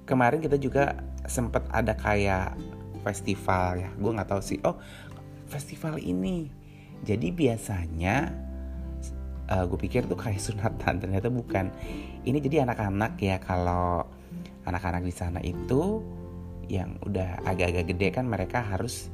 kemarin 0.05 0.39
kita 0.39 0.55
juga 0.61 0.97
sempat 1.25 1.65
ada 1.73 1.97
kayak 1.97 2.55
festival 3.01 3.81
ya. 3.81 3.89
Gue 3.97 4.11
nggak 4.13 4.29
tahu 4.29 4.41
sih. 4.41 4.59
Oh 4.63 4.77
festival 5.49 5.97
ini. 5.97 6.51
Jadi 7.01 7.29
biasanya 7.29 8.33
uh, 9.49 9.63
gue 9.65 9.79
pikir 9.79 10.05
tuh 10.05 10.17
kayak 10.17 10.41
sunatan 10.41 11.01
ternyata 11.01 11.27
bukan. 11.31 11.71
Ini 12.27 12.37
jadi 12.41 12.67
anak-anak 12.67 13.17
ya 13.21 13.37
kalau 13.41 14.05
anak-anak 14.67 15.03
di 15.07 15.13
sana 15.15 15.39
itu 15.39 16.03
yang 16.67 16.99
udah 17.07 17.47
agak-agak 17.47 17.95
gede 17.95 18.07
kan 18.11 18.27
mereka 18.27 18.59
harus 18.59 19.07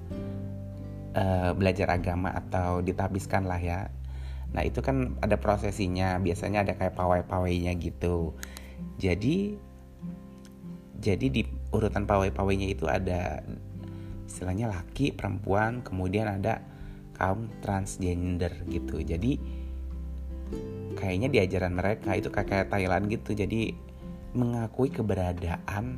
uh, 1.13 1.51
belajar 1.55 1.93
agama 1.93 2.33
atau 2.33 2.81
ditabiskan 2.83 3.45
lah 3.45 3.61
ya 3.61 3.79
Nah 4.53 4.61
itu 4.61 4.79
kan 4.85 5.17
ada 5.19 5.35
prosesinya, 5.35 6.21
biasanya 6.21 6.61
ada 6.63 6.73
kayak 6.77 6.93
pawai-pawainya 6.93 7.73
gitu. 7.81 8.37
Jadi 9.01 9.57
jadi 11.03 11.25
di 11.27 11.41
urutan 11.73 12.05
pawai-pawainya 12.07 12.69
itu 12.69 12.85
ada 12.87 13.41
istilahnya 14.29 14.71
laki, 14.71 15.11
perempuan, 15.11 15.81
kemudian 15.81 16.29
ada 16.29 16.61
kaum 17.17 17.49
transgender 17.65 18.53
gitu. 18.69 19.01
Jadi 19.01 19.41
kayaknya 20.95 21.27
di 21.33 21.37
ajaran 21.41 21.73
mereka 21.73 22.13
itu 22.13 22.29
kayak 22.29 22.69
Thailand 22.69 23.09
gitu. 23.09 23.33
Jadi 23.33 23.73
mengakui 24.37 24.93
keberadaan 24.93 25.97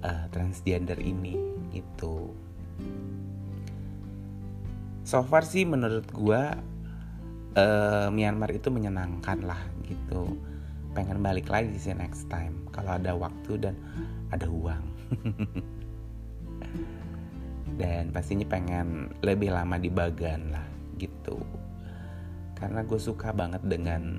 uh, 0.00 0.24
transgender 0.32 0.96
ini 1.04 1.36
itu. 1.76 2.32
So 5.12 5.20
far 5.20 5.44
sih 5.44 5.68
menurut 5.68 6.08
gue 6.08 6.42
uh, 7.60 8.08
Myanmar 8.08 8.48
itu 8.48 8.72
menyenangkan 8.72 9.44
lah 9.44 9.60
gitu. 9.84 10.40
Pengen 10.96 11.20
balik 11.20 11.52
lagi 11.52 11.76
sih 11.76 11.92
next 11.92 12.32
time 12.32 12.64
kalau 12.72 12.96
ada 12.96 13.12
waktu 13.12 13.60
dan 13.60 13.76
ada 14.32 14.48
uang. 14.48 14.80
Dan 17.80 18.08
pastinya 18.08 18.48
pengen 18.48 19.12
lebih 19.20 19.52
lama 19.52 19.76
di 19.76 19.92
Bagan 19.92 20.48
lah 20.48 20.64
gitu. 20.96 21.44
Karena 22.56 22.80
gue 22.80 22.96
suka 22.96 23.36
banget 23.36 23.60
dengan 23.68 24.16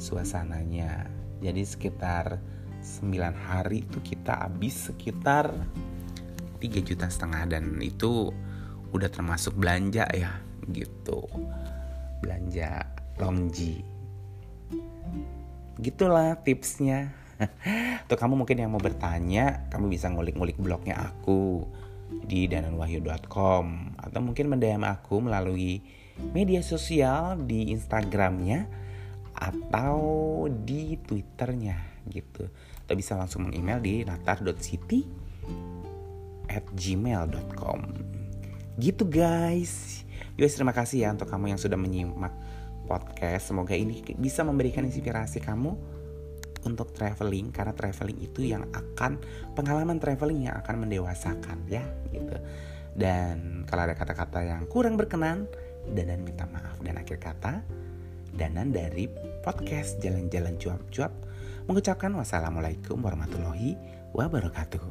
suasananya. 0.00 1.04
Jadi 1.44 1.68
sekitar 1.68 2.40
9 2.80 3.12
hari 3.44 3.84
itu 3.84 4.00
kita 4.00 4.48
habis 4.48 4.88
sekitar 4.88 5.52
3 6.64 6.80
juta 6.80 7.12
setengah 7.12 7.44
dan 7.44 7.76
itu 7.84 8.32
udah 8.94 9.10
termasuk 9.10 9.58
belanja 9.58 10.06
ya 10.14 10.38
gitu. 10.70 11.26
Belanja 12.22 12.86
longji. 13.18 13.82
Gitulah 15.82 16.38
tipsnya. 16.46 17.10
Tuh 18.08 18.14
kamu 18.14 18.38
mungkin 18.38 18.62
yang 18.62 18.70
mau 18.70 18.78
bertanya 18.78 19.66
kamu 19.74 19.90
bisa 19.90 20.06
ngulik-ngulik 20.06 20.54
blognya 20.54 21.10
aku 21.10 21.66
di 22.22 22.46
dananwahyu.com 22.46 23.98
atau 23.98 24.20
mungkin 24.22 24.54
mendm 24.54 24.86
aku 24.86 25.18
melalui 25.18 25.82
media 26.30 26.62
sosial 26.62 27.34
di 27.42 27.74
Instagramnya 27.74 28.70
atau 29.34 29.98
di 30.46 30.94
Twitternya 31.02 32.06
gitu. 32.06 32.46
Atau 32.86 32.94
bisa 32.94 33.18
langsung 33.18 33.50
mengemail 33.50 33.82
di 33.82 34.06
natar.city 34.06 35.02
at 36.46 36.62
gmail.com 36.70 38.13
gitu 38.78 39.06
guys 39.06 40.04
Guys 40.34 40.58
terima 40.58 40.74
kasih 40.74 41.06
ya 41.06 41.14
untuk 41.14 41.30
kamu 41.30 41.54
yang 41.54 41.60
sudah 41.62 41.78
menyimak 41.78 42.34
podcast. 42.90 43.54
Semoga 43.54 43.78
ini 43.78 44.02
bisa 44.18 44.42
memberikan 44.42 44.82
inspirasi 44.82 45.38
kamu 45.38 45.78
untuk 46.66 46.90
traveling 46.90 47.52
karena 47.54 47.70
traveling 47.70 48.18
itu 48.18 48.42
yang 48.50 48.66
akan 48.74 49.22
pengalaman 49.54 50.02
traveling 50.02 50.50
yang 50.50 50.58
akan 50.58 50.82
mendewasakan 50.82 51.70
ya 51.70 51.86
gitu. 52.10 52.34
Dan 52.98 53.62
kalau 53.70 53.86
ada 53.86 53.94
kata-kata 53.94 54.42
yang 54.42 54.66
kurang 54.66 54.98
berkenan, 54.98 55.46
Danan 55.84 56.24
minta 56.24 56.48
maaf 56.48 56.80
dan 56.80 56.96
akhir 56.96 57.20
kata 57.20 57.60
Danan 58.34 58.72
dari 58.72 59.06
podcast 59.44 60.00
Jalan-Jalan 60.02 60.58
Cuap-Cuap 60.58 61.12
mengucapkan 61.70 62.10
wassalamualaikum 62.10 62.98
warahmatullahi 62.98 63.78
wabarakatuh. 64.10 64.82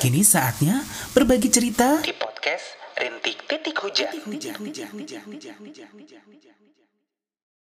Kini 0.00 0.24
saatnya 0.24 0.80
berbagi 1.12 1.52
cerita 1.52 2.00
di 2.00 2.16
podcast 2.16 2.72
Rintik 2.96 3.44
Titik 3.44 3.84
Hujan. 3.84 4.16